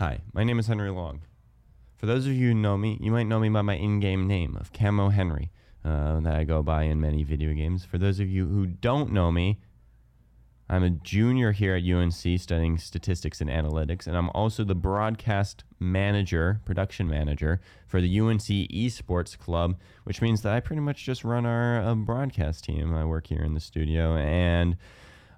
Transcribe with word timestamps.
Hi, 0.00 0.22
my 0.32 0.44
name 0.44 0.58
is 0.58 0.66
Henry 0.66 0.90
Long. 0.90 1.20
For 1.98 2.06
those 2.06 2.24
of 2.24 2.32
you 2.32 2.48
who 2.48 2.54
know 2.54 2.78
me, 2.78 2.96
you 3.02 3.10
might 3.10 3.26
know 3.26 3.38
me 3.38 3.50
by 3.50 3.60
my 3.60 3.76
in 3.76 4.00
game 4.00 4.26
name 4.26 4.56
of 4.58 4.72
Camo 4.72 5.10
Henry, 5.10 5.50
uh, 5.84 6.20
that 6.20 6.34
I 6.34 6.44
go 6.44 6.62
by 6.62 6.84
in 6.84 7.02
many 7.02 7.22
video 7.22 7.52
games. 7.52 7.84
For 7.84 7.98
those 7.98 8.18
of 8.18 8.26
you 8.26 8.46
who 8.46 8.64
don't 8.64 9.12
know 9.12 9.30
me, 9.30 9.60
I'm 10.70 10.82
a 10.82 10.88
junior 10.88 11.52
here 11.52 11.76
at 11.76 11.84
UNC 11.84 12.40
studying 12.40 12.78
statistics 12.78 13.42
and 13.42 13.50
analytics, 13.50 14.06
and 14.06 14.16
I'm 14.16 14.30
also 14.30 14.64
the 14.64 14.74
broadcast 14.74 15.64
manager, 15.78 16.62
production 16.64 17.06
manager 17.06 17.60
for 17.86 18.00
the 18.00 18.20
UNC 18.20 18.40
Esports 18.40 19.36
Club, 19.36 19.76
which 20.04 20.22
means 20.22 20.40
that 20.40 20.54
I 20.54 20.60
pretty 20.60 20.80
much 20.80 21.04
just 21.04 21.24
run 21.24 21.44
our 21.44 21.78
uh, 21.82 21.94
broadcast 21.94 22.64
team. 22.64 22.94
I 22.94 23.04
work 23.04 23.26
here 23.26 23.42
in 23.42 23.52
the 23.52 23.60
studio, 23.60 24.16
and 24.16 24.78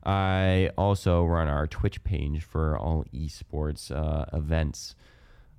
I 0.04 0.70
also 0.76 1.24
run 1.24 1.48
our 1.48 1.66
Twitch 1.66 2.02
page 2.04 2.42
for 2.42 2.76
all 2.76 3.04
esports 3.14 3.90
uh, 3.90 4.24
events 4.36 4.94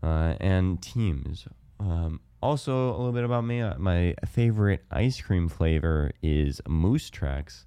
uh, 0.02 0.36
and 0.40 0.82
teams. 0.82 1.48
Um, 1.80 2.20
also, 2.42 2.90
a 2.90 2.98
little 2.98 3.14
bit 3.14 3.24
about 3.24 3.46
me. 3.46 3.62
Uh, 3.62 3.78
my 3.78 4.16
favorite 4.28 4.84
ice 4.92 5.22
cream 5.22 5.48
flavor 5.48 6.12
is 6.22 6.62
Moose 6.68 7.10
Tracks. 7.10 7.66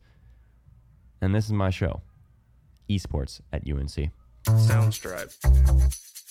And 1.23 1.35
this 1.35 1.47
is 1.47 1.53
my 1.53 1.71
show, 1.71 2.03
Esports 2.91 3.41
at 3.53 3.63
UNC. 3.67 4.11
Soundstripe. 4.45 5.35
Soundstripe. 5.41 6.26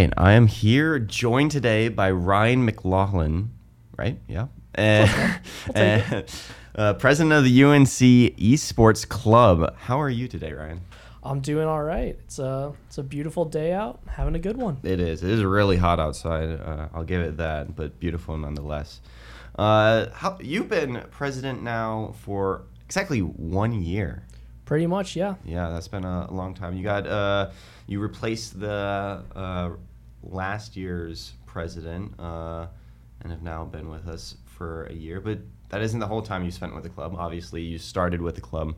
Right. 0.00 0.14
I 0.16 0.32
am 0.32 0.46
here 0.46 0.98
joined 0.98 1.50
today 1.50 1.88
by 1.88 2.10
Ryan 2.10 2.64
McLaughlin, 2.64 3.50
right? 3.96 4.18
Yeah. 4.28 4.48
And, 4.72 5.40
and, 5.74 6.24
uh, 6.76 6.94
president 6.94 7.32
of 7.32 7.42
the 7.42 7.64
UNC 7.64 7.88
Esports 7.88 9.06
Club. 9.06 9.74
How 9.76 10.00
are 10.00 10.08
you 10.08 10.28
today, 10.28 10.52
Ryan? 10.52 10.80
I'm 11.24 11.40
doing 11.40 11.66
all 11.66 11.82
right. 11.82 12.16
It's 12.24 12.38
a 12.38 12.72
it's 12.86 12.96
a 12.96 13.02
beautiful 13.02 13.44
day 13.44 13.72
out, 13.72 13.98
having 14.06 14.36
a 14.36 14.38
good 14.38 14.56
one. 14.56 14.78
It 14.84 15.00
is. 15.00 15.24
It 15.24 15.30
is 15.30 15.42
really 15.42 15.76
hot 15.76 15.98
outside. 15.98 16.50
Uh, 16.50 16.88
I'll 16.94 17.04
give 17.04 17.20
it 17.20 17.36
that, 17.38 17.74
but 17.74 17.98
beautiful 17.98 18.38
nonetheless. 18.38 19.00
Uh, 19.58 20.06
how, 20.14 20.38
you've 20.40 20.68
been 20.68 21.04
president 21.10 21.64
now 21.64 22.14
for 22.20 22.62
exactly 22.86 23.18
one 23.18 23.82
year. 23.82 24.22
Pretty 24.66 24.86
much, 24.86 25.16
yeah. 25.16 25.34
Yeah, 25.44 25.68
that's 25.70 25.88
been 25.88 26.04
a 26.04 26.32
long 26.32 26.54
time. 26.54 26.76
You 26.76 26.84
got 26.84 27.08
uh, 27.08 27.50
you 27.88 27.98
replaced 27.98 28.60
the 28.60 29.24
uh, 29.34 29.70
last 30.22 30.76
year's 30.76 31.32
president, 31.46 32.18
uh, 32.18 32.66
and 33.22 33.32
have 33.32 33.42
now 33.42 33.64
been 33.64 33.88
with 33.90 34.08
us 34.08 34.36
for 34.44 34.84
a 34.84 34.92
year. 34.94 35.20
But 35.20 35.38
that 35.70 35.82
isn't 35.82 36.00
the 36.00 36.06
whole 36.06 36.22
time 36.22 36.44
you 36.44 36.50
spent 36.50 36.74
with 36.74 36.84
the 36.84 36.90
club. 36.90 37.14
Obviously, 37.16 37.62
you 37.62 37.78
started 37.78 38.20
with 38.20 38.34
the 38.34 38.40
club 38.40 38.74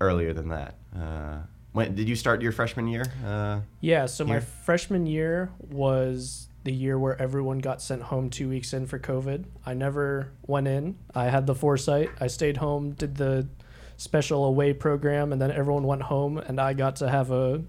earlier 0.00 0.32
than 0.32 0.48
that. 0.48 0.74
Uh, 0.96 1.38
when 1.72 1.94
did 1.94 2.08
you 2.08 2.16
start 2.16 2.42
your 2.42 2.52
freshman 2.52 2.88
year? 2.88 3.04
Uh, 3.24 3.60
Yeah, 3.80 4.06
so 4.06 4.24
my 4.24 4.40
freshman 4.40 5.06
year 5.06 5.50
was 5.60 6.48
the 6.64 6.72
year 6.72 6.98
where 6.98 7.20
everyone 7.20 7.58
got 7.58 7.80
sent 7.80 8.02
home 8.02 8.30
2 8.30 8.48
weeks 8.48 8.72
in 8.72 8.86
for 8.86 8.98
COVID. 8.98 9.44
I 9.64 9.74
never 9.74 10.32
went 10.46 10.66
in. 10.66 10.96
I 11.14 11.24
had 11.26 11.46
the 11.46 11.54
foresight. 11.54 12.10
I 12.20 12.26
stayed 12.26 12.56
home, 12.56 12.92
did 12.92 13.16
the 13.16 13.48
special 13.96 14.44
away 14.44 14.72
program 14.72 15.32
and 15.32 15.40
then 15.40 15.50
everyone 15.50 15.82
went 15.84 16.02
home 16.02 16.38
and 16.38 16.60
I 16.60 16.72
got 16.72 16.96
to 16.96 17.08
have 17.08 17.30
a 17.30 17.62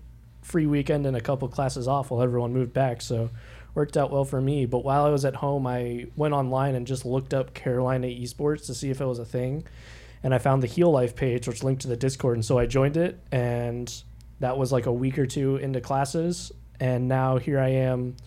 free 0.49 0.65
weekend 0.65 1.05
and 1.05 1.15
a 1.15 1.21
couple 1.21 1.47
classes 1.47 1.87
off 1.87 2.11
while 2.11 2.21
everyone 2.21 2.53
moved 2.53 2.73
back. 2.73 3.01
So 3.01 3.29
worked 3.75 3.95
out 3.95 4.11
well 4.11 4.25
for 4.25 4.41
me. 4.41 4.65
But 4.65 4.83
while 4.83 5.05
I 5.05 5.09
was 5.09 5.25
at 5.25 5.35
home, 5.35 5.67
I 5.67 6.07
went 6.15 6.33
online 6.33 6.75
and 6.75 6.87
just 6.87 7.05
looked 7.05 7.33
up 7.33 7.53
Carolina 7.53 8.07
Esports 8.07 8.65
to 8.65 8.73
see 8.73 8.89
if 8.89 8.99
it 8.99 9.05
was 9.05 9.19
a 9.19 9.25
thing. 9.25 9.63
And 10.23 10.33
I 10.33 10.39
found 10.39 10.63
the 10.63 10.67
Heel 10.67 10.91
Life 10.91 11.15
page, 11.15 11.47
which 11.47 11.63
linked 11.63 11.83
to 11.83 11.87
the 11.87 11.95
Discord. 11.95 12.35
And 12.35 12.43
so 12.43 12.57
I 12.57 12.65
joined 12.65 12.97
it. 12.97 13.19
And 13.31 13.93
that 14.39 14.57
was 14.57 14.71
like 14.71 14.85
a 14.85 14.93
week 14.93 15.17
or 15.19 15.25
two 15.25 15.57
into 15.57 15.79
classes. 15.79 16.51
And 16.79 17.07
now 17.07 17.37
here 17.37 17.59
I 17.59 17.69
am, 17.69 18.17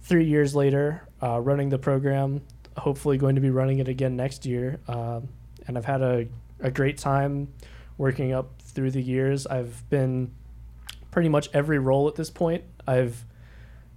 three 0.00 0.24
years 0.24 0.54
later, 0.54 1.06
uh, 1.22 1.38
running 1.40 1.68
the 1.68 1.78
program. 1.78 2.40
Hopefully, 2.76 3.18
going 3.18 3.34
to 3.34 3.40
be 3.40 3.50
running 3.50 3.78
it 3.78 3.88
again 3.88 4.16
next 4.16 4.46
year. 4.46 4.80
Um 4.88 5.28
and 5.66 5.78
I've 5.78 5.84
had 5.84 6.02
a, 6.02 6.26
a 6.60 6.70
great 6.70 6.98
time 6.98 7.48
working 7.98 8.32
up 8.32 8.60
through 8.62 8.90
the 8.90 9.02
years. 9.02 9.46
I've 9.46 9.88
been 9.90 10.32
pretty 11.12 11.28
much 11.28 11.48
every 11.54 11.78
role 11.78 12.08
at 12.08 12.16
this 12.16 12.30
point. 12.30 12.64
I've 12.88 13.24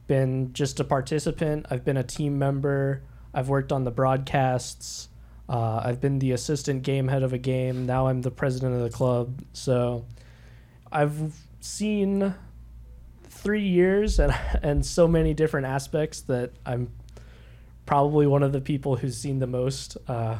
been 0.05 0.53
just 0.53 0.79
a 0.79 0.83
participant. 0.83 1.65
I've 1.71 1.83
been 1.83 1.97
a 1.97 2.03
team 2.03 2.37
member. 2.37 3.01
I've 3.33 3.49
worked 3.49 3.71
on 3.71 3.83
the 3.83 3.91
broadcasts. 3.91 5.09
Uh, 5.49 5.81
I've 5.83 5.99
been 5.99 6.19
the 6.19 6.31
assistant 6.33 6.83
game 6.83 7.07
head 7.07 7.23
of 7.23 7.33
a 7.33 7.37
game. 7.39 7.87
Now 7.87 8.07
I'm 8.07 8.21
the 8.21 8.31
president 8.31 8.75
of 8.75 8.81
the 8.81 8.89
club. 8.89 9.41
So 9.53 10.05
I've 10.91 11.33
seen 11.59 12.35
three 13.23 13.67
years 13.67 14.19
and, 14.19 14.35
and 14.61 14.85
so 14.85 15.07
many 15.07 15.33
different 15.33 15.65
aspects 15.67 16.21
that 16.21 16.51
I'm 16.65 16.91
probably 17.85 18.27
one 18.27 18.43
of 18.43 18.51
the 18.51 18.61
people 18.61 18.97
who's 18.97 19.17
seen 19.17 19.39
the 19.39 19.47
most. 19.47 19.97
Uh, 20.07 20.37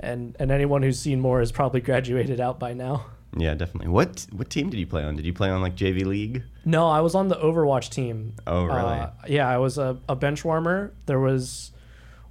and, 0.00 0.36
and 0.38 0.50
anyone 0.50 0.82
who's 0.82 0.98
seen 0.98 1.20
more 1.20 1.40
has 1.40 1.50
probably 1.50 1.80
graduated 1.88 2.40
out 2.40 2.60
by 2.60 2.74
now. 2.74 3.06
Yeah, 3.36 3.54
definitely. 3.54 3.88
What 3.88 4.26
what 4.32 4.50
team 4.50 4.70
did 4.70 4.78
you 4.78 4.86
play 4.86 5.02
on? 5.02 5.16
Did 5.16 5.24
you 5.24 5.32
play 5.32 5.50
on 5.50 5.62
like 5.62 5.74
JV 5.74 6.04
League? 6.04 6.42
No, 6.64 6.88
I 6.88 7.00
was 7.00 7.14
on 7.14 7.28
the 7.28 7.36
Overwatch 7.36 7.90
team. 7.90 8.34
Oh, 8.46 8.64
really? 8.64 8.78
Uh, 8.78 9.10
yeah, 9.26 9.48
I 9.48 9.58
was 9.58 9.78
a, 9.78 9.98
a 10.08 10.14
bench 10.14 10.44
warmer. 10.44 10.92
There 11.06 11.20
was 11.20 11.72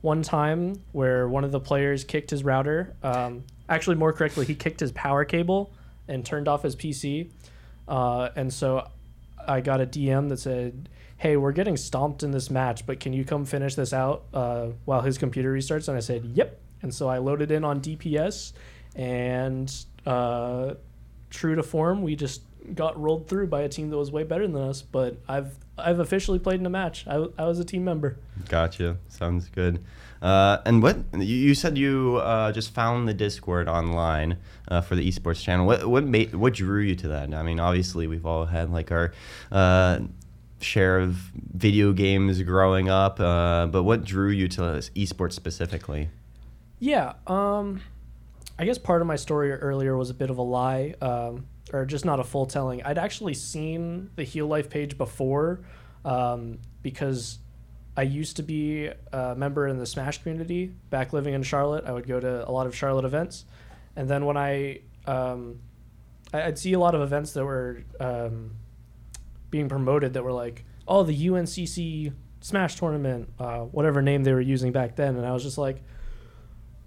one 0.02 0.22
time 0.22 0.82
where 0.92 1.28
one 1.28 1.44
of 1.44 1.52
the 1.52 1.60
players 1.60 2.04
kicked 2.04 2.30
his 2.30 2.44
router. 2.44 2.96
Um, 3.04 3.44
actually, 3.68 3.96
more 3.96 4.14
correctly, 4.14 4.46
he 4.46 4.56
kicked 4.56 4.80
his 4.80 4.92
power 4.92 5.26
cable 5.26 5.74
and 6.08 6.26
turned 6.26 6.48
off 6.48 6.64
his 6.64 6.76
PC. 6.76 7.32
Uh, 7.88 8.30
and 8.36 8.54
so 8.54 8.88
I 9.48 9.62
got 9.62 9.82
a 9.82 9.86
DM 9.86 10.30
that 10.30 10.38
said, 10.38 10.90
Hey, 11.18 11.38
we're 11.38 11.52
getting 11.52 11.78
stomped 11.78 12.24
in 12.24 12.32
this 12.32 12.50
match, 12.50 12.86
but 12.86 13.00
can 13.00 13.14
you 13.14 13.24
come 13.24 13.46
finish 13.46 13.76
this 13.76 13.94
out 13.94 14.24
uh, 14.34 14.68
while 14.86 15.02
his 15.02 15.18
computer 15.18 15.54
restarts? 15.54 15.88
And 15.88 15.98
I 15.98 16.00
said, 16.00 16.26
Yep. 16.34 16.60
And 16.82 16.94
so 16.94 17.08
I 17.08 17.20
loaded 17.20 17.52
in 17.52 17.64
on 17.64 17.80
DPS, 17.80 18.54
and 18.96 19.72
uh, 20.06 20.74
true 21.32 21.56
to 21.56 21.64
form, 21.64 22.04
we 22.04 22.16
just 22.16 22.44
got 22.76 23.00
rolled 23.02 23.28
through 23.28 23.48
by 23.48 23.62
a 23.62 23.70
team 23.70 23.90
that 23.90 23.98
was 23.98 24.12
way 24.12 24.24
better 24.24 24.46
than 24.48 24.62
us. 24.62 24.84
But 24.84 25.18
I've 25.28 25.56
I've 25.78 26.00
officially 26.00 26.38
played 26.38 26.60
in 26.60 26.66
a 26.66 26.70
match. 26.70 27.08
I, 27.08 27.26
I 27.38 27.46
was 27.46 27.60
a 27.60 27.66
team 27.66 27.84
member. 27.84 28.18
Gotcha. 28.48 28.98
Sounds 29.10 29.50
good. 29.50 29.84
Uh, 30.22 30.60
and 30.66 30.84
what 30.84 30.98
you, 31.14 31.24
you 31.24 31.56
said 31.56 31.78
you 31.78 32.18
uh, 32.18 32.52
just 32.52 32.74
found 32.74 33.08
the 33.08 33.14
Discord 33.14 33.68
online 33.68 34.38
uh, 34.68 34.82
for 34.82 34.96
the 34.96 35.10
esports 35.10 35.42
channel. 35.42 35.66
What 35.66 35.88
what 35.88 36.04
made 36.04 36.36
what 36.36 36.54
drew 36.54 36.82
you 36.82 36.96
to 36.96 37.08
that? 37.08 37.34
I 37.34 37.42
mean, 37.42 37.60
obviously 37.60 38.06
we've 38.06 38.26
all 38.26 38.46
had 38.46 38.72
like 38.72 38.92
our 38.92 39.14
uh, 39.52 40.02
share 40.60 41.00
of 41.00 41.16
video 41.54 41.92
games 41.94 42.42
growing 42.44 42.90
up, 42.90 43.20
uh, 43.20 43.66
but 43.66 43.84
what 43.84 44.04
drew 44.04 44.30
you 44.30 44.48
to 44.50 44.62
esports 44.62 45.34
specifically? 45.34 46.10
Yeah. 46.80 47.14
Um, 47.28 47.82
I 48.62 48.66
guess 48.66 48.78
part 48.78 49.02
of 49.02 49.08
my 49.08 49.16
story 49.16 49.52
earlier 49.52 49.98
was 49.98 50.12
a 50.12 50.14
bit 50.14 50.30
of 50.30 50.38
a 50.38 50.44
lie, 50.44 50.94
um, 51.02 51.48
or 51.74 51.84
just 51.84 52.06
not 52.06 52.20
a 52.20 52.24
full 52.24 52.46
telling. 52.46 52.84
I'd 52.84 53.00
actually 53.00 53.34
seen 53.34 54.12
the 54.16 54.24
Heel 54.24 54.46
Life 54.46 54.70
page 54.70 55.00
before, 55.00 55.62
um, 56.06 56.60
because 56.84 57.40
I 57.98 58.04
used 58.04 58.38
to 58.38 58.44
be 58.44 58.92
a 59.12 59.34
member 59.36 59.68
in 59.68 59.80
the 59.80 59.88
Smash 59.88 60.22
community 60.22 60.76
back 60.92 61.12
living 61.12 61.34
in 61.34 61.42
Charlotte. 61.42 61.86
I 61.88 61.92
would 61.92 62.08
go 62.08 62.20
to 62.20 62.48
a 62.48 62.52
lot 62.52 62.68
of 62.68 62.76
Charlotte 62.76 63.04
events, 63.04 63.46
and 63.96 64.08
then 64.08 64.28
when 64.28 64.38
I 64.38 64.82
um, 65.08 65.62
I'd 66.32 66.60
see 66.60 66.74
a 66.74 66.80
lot 66.80 66.94
of 66.94 67.02
events 67.02 67.32
that 67.32 67.44
were 67.44 67.82
um, 68.00 68.52
being 69.50 69.70
promoted 69.70 70.14
that 70.14 70.24
were 70.24 70.34
like, 70.34 70.66
oh, 70.88 71.02
the 71.02 71.18
UNCC 71.30 72.14
Smash 72.42 72.76
tournament, 72.76 73.28
uh, 73.40 73.62
whatever 73.62 74.04
name 74.04 74.24
they 74.24 74.34
were 74.34 74.40
using 74.40 74.72
back 74.72 74.98
then, 74.98 75.16
and 75.16 75.26
I 75.26 75.32
was 75.32 75.42
just 75.42 75.58
like, 75.58 75.82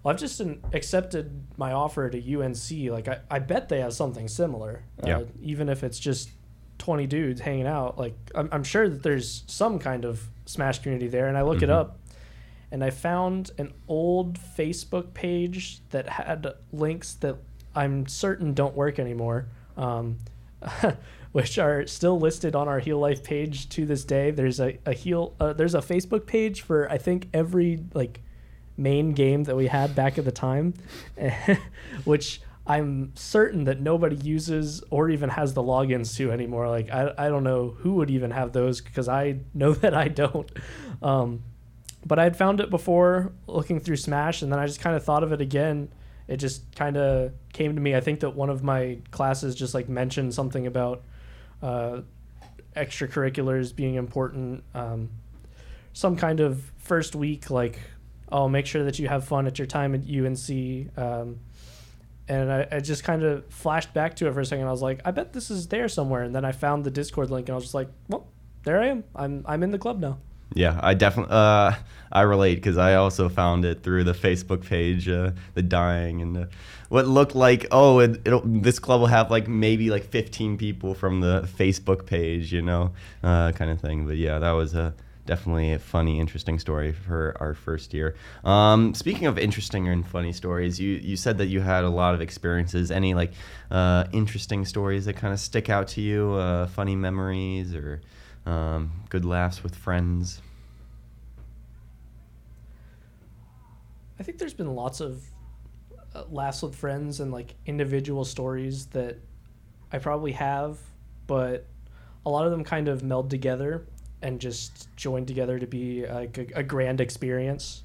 well, 0.04 0.14
I've 0.14 0.20
just 0.20 0.38
an- 0.40 0.62
accepted 0.72 1.42
my 1.56 1.72
offer 1.72 2.08
to 2.10 2.18
UNC. 2.40 2.90
Like, 2.92 3.08
I, 3.08 3.20
I 3.30 3.38
bet 3.40 3.68
they 3.68 3.80
have 3.80 3.92
something 3.94 4.28
similar, 4.28 4.82
uh, 5.02 5.06
Yeah. 5.08 5.22
even 5.42 5.68
if 5.68 5.82
it's 5.82 5.98
just 5.98 6.30
20 6.78 7.06
dudes 7.06 7.40
hanging 7.40 7.66
out. 7.66 7.98
Like, 7.98 8.14
I'm, 8.34 8.48
I'm 8.52 8.62
sure 8.64 8.88
that 8.88 9.02
there's 9.02 9.42
some 9.46 9.78
kind 9.78 10.04
of 10.04 10.22
Smash 10.46 10.80
community 10.80 11.08
there, 11.08 11.26
and 11.28 11.36
I 11.38 11.42
look 11.42 11.62
it 11.62 11.70
Mhm. 11.70 11.72
up. 11.74 11.98
And 12.70 12.84
I 12.84 12.90
found 12.90 13.50
an 13.56 13.72
old 13.88 14.38
Facebook 14.38 15.14
page 15.14 15.80
that 15.90 16.08
had 16.08 16.46
links 16.72 17.14
that 17.14 17.36
I'm 17.74 18.06
certain 18.06 18.52
don't 18.52 18.76
work 18.76 18.98
anymore. 18.98 19.46
Um, 19.76 20.18
which 21.32 21.58
are 21.58 21.86
still 21.86 22.18
listed 22.18 22.54
on 22.54 22.68
our 22.68 22.78
Heel 22.78 22.98
Life 22.98 23.22
page 23.24 23.68
to 23.70 23.84
this 23.86 24.04
day. 24.04 24.30
There's 24.30 24.60
a, 24.60 24.78
a 24.86 24.92
heal 24.92 25.34
uh, 25.40 25.52
there's 25.52 25.74
a 25.74 25.80
Facebook 25.80 26.26
page 26.26 26.60
for 26.62 26.90
I 26.90 26.96
think 26.98 27.28
every 27.34 27.80
like 27.92 28.20
main 28.76 29.12
game 29.12 29.44
that 29.44 29.56
we 29.56 29.68
had 29.68 29.94
back 29.94 30.18
at 30.18 30.24
the 30.24 30.32
time, 30.32 30.74
which 32.04 32.40
I'm 32.66 33.12
certain 33.14 33.64
that 33.64 33.80
nobody 33.80 34.16
uses 34.16 34.82
or 34.90 35.10
even 35.10 35.28
has 35.30 35.54
the 35.54 35.62
logins 35.62 36.16
to 36.16 36.32
anymore. 36.32 36.68
Like 36.68 36.90
I, 36.90 37.12
I 37.18 37.28
don't 37.28 37.44
know 37.44 37.76
who 37.78 37.94
would 37.94 38.10
even 38.10 38.30
have 38.30 38.52
those 38.52 38.80
because 38.80 39.08
I 39.08 39.40
know 39.52 39.72
that 39.74 39.94
I 39.94 40.08
don't. 40.08 40.50
Um, 41.02 41.42
but 42.06 42.18
I 42.18 42.24
had 42.24 42.36
found 42.36 42.60
it 42.60 42.70
before 42.70 43.32
looking 43.46 43.80
through 43.80 43.96
Smash, 43.96 44.42
and 44.42 44.52
then 44.52 44.58
I 44.58 44.66
just 44.66 44.80
kind 44.80 44.94
of 44.94 45.04
thought 45.04 45.22
of 45.22 45.32
it 45.32 45.40
again. 45.40 45.88
It 46.28 46.36
just 46.36 46.74
kind 46.74 46.96
of 46.96 47.32
came 47.52 47.74
to 47.74 47.80
me. 47.80 47.94
I 47.94 48.00
think 48.00 48.20
that 48.20 48.34
one 48.34 48.50
of 48.50 48.62
my 48.62 48.98
classes 49.10 49.54
just 49.54 49.74
like 49.74 49.88
mentioned 49.88 50.34
something 50.34 50.66
about 50.66 51.02
uh, 51.62 52.00
extracurriculars 52.76 53.74
being 53.74 53.94
important. 53.94 54.64
Um, 54.74 55.10
some 55.92 56.16
kind 56.16 56.40
of 56.40 56.72
first 56.78 57.14
week, 57.14 57.50
like, 57.50 57.78
oh, 58.34 58.48
make 58.48 58.66
sure 58.66 58.82
that 58.82 58.98
you 58.98 59.06
have 59.06 59.24
fun 59.24 59.46
at 59.46 59.58
your 59.58 59.66
time 59.66 59.94
at 59.94 60.00
UNC. 60.00 60.98
Um, 60.98 61.38
and 62.26 62.52
I, 62.52 62.66
I 62.72 62.80
just 62.80 63.04
kind 63.04 63.22
of 63.22 63.46
flashed 63.46 63.94
back 63.94 64.16
to 64.16 64.26
it 64.26 64.34
for 64.34 64.40
a 64.40 64.44
second. 64.44 64.66
I 64.66 64.72
was 64.72 64.82
like, 64.82 65.00
I 65.04 65.12
bet 65.12 65.32
this 65.32 65.50
is 65.50 65.68
there 65.68 65.88
somewhere. 65.88 66.22
And 66.22 66.34
then 66.34 66.44
I 66.44 66.50
found 66.50 66.84
the 66.84 66.90
Discord 66.90 67.30
link, 67.30 67.48
and 67.48 67.54
I 67.54 67.56
was 67.56 67.64
just 67.64 67.74
like, 67.74 67.88
well, 68.08 68.26
there 68.64 68.80
I 68.80 68.88
am. 68.88 69.04
I'm 69.14 69.44
I'm 69.46 69.62
in 69.62 69.70
the 69.70 69.78
club 69.78 70.00
now. 70.00 70.18
Yeah, 70.52 70.78
I 70.82 70.94
definitely 70.94 71.34
uh, 71.34 71.74
I 72.12 72.22
relate 72.22 72.56
because 72.56 72.76
I 72.76 72.94
also 72.94 73.28
found 73.28 73.64
it 73.64 73.82
through 73.82 74.04
the 74.04 74.12
Facebook 74.12 74.66
page, 74.66 75.08
uh, 75.08 75.30
the 75.54 75.62
dying 75.62 76.22
and 76.22 76.34
the, 76.36 76.48
what 76.88 77.08
looked 77.08 77.34
like 77.34 77.66
oh 77.72 77.98
it, 77.98 78.24
this 78.62 78.78
club 78.78 79.00
will 79.00 79.08
have 79.08 79.30
like 79.30 79.48
maybe 79.48 79.90
like 79.90 80.04
15 80.04 80.56
people 80.56 80.94
from 80.94 81.20
the 81.20 81.48
Facebook 81.58 82.06
page, 82.06 82.52
you 82.52 82.62
know, 82.62 82.92
uh, 83.22 83.52
kind 83.52 83.70
of 83.70 83.80
thing. 83.80 84.06
But 84.06 84.16
yeah, 84.16 84.38
that 84.38 84.52
was 84.52 84.74
a 84.74 84.94
definitely 85.26 85.72
a 85.72 85.78
funny, 85.78 86.20
interesting 86.20 86.58
story 86.58 86.92
for 86.92 87.36
our 87.40 87.54
first 87.54 87.94
year. 87.94 88.14
Um, 88.44 88.94
speaking 88.94 89.26
of 89.26 89.38
interesting 89.38 89.88
and 89.88 90.06
funny 90.06 90.32
stories, 90.32 90.78
you 90.78 90.92
you 91.02 91.16
said 91.16 91.38
that 91.38 91.46
you 91.46 91.60
had 91.60 91.84
a 91.84 91.90
lot 91.90 92.14
of 92.14 92.20
experiences. 92.20 92.90
Any 92.90 93.14
like 93.14 93.32
uh, 93.70 94.04
interesting 94.12 94.64
stories 94.64 95.06
that 95.06 95.14
kind 95.16 95.32
of 95.32 95.40
stick 95.40 95.70
out 95.70 95.88
to 95.88 96.00
you? 96.00 96.32
Uh, 96.32 96.66
funny 96.66 96.96
memories 96.96 97.74
or 97.74 98.00
um, 98.46 98.92
good 99.08 99.24
laughs 99.24 99.62
with 99.62 99.74
friends? 99.74 100.40
I 104.18 104.22
think 104.22 104.38
there's 104.38 104.54
been 104.54 104.74
lots 104.74 105.00
of 105.00 105.22
uh, 106.14 106.24
laughs 106.30 106.62
with 106.62 106.74
friends 106.74 107.20
and 107.20 107.32
like 107.32 107.54
individual 107.66 108.24
stories 108.24 108.86
that 108.86 109.18
I 109.92 109.98
probably 109.98 110.32
have, 110.32 110.78
but 111.26 111.66
a 112.24 112.30
lot 112.30 112.46
of 112.46 112.52
them 112.52 112.64
kind 112.64 112.88
of 112.88 113.02
meld 113.02 113.28
together 113.30 113.86
and 114.24 114.40
just 114.40 114.88
join 114.96 115.26
together 115.26 115.58
to 115.58 115.66
be 115.66 116.06
like 116.06 116.36
a, 116.38 116.46
a 116.60 116.62
grand 116.64 117.00
experience. 117.00 117.84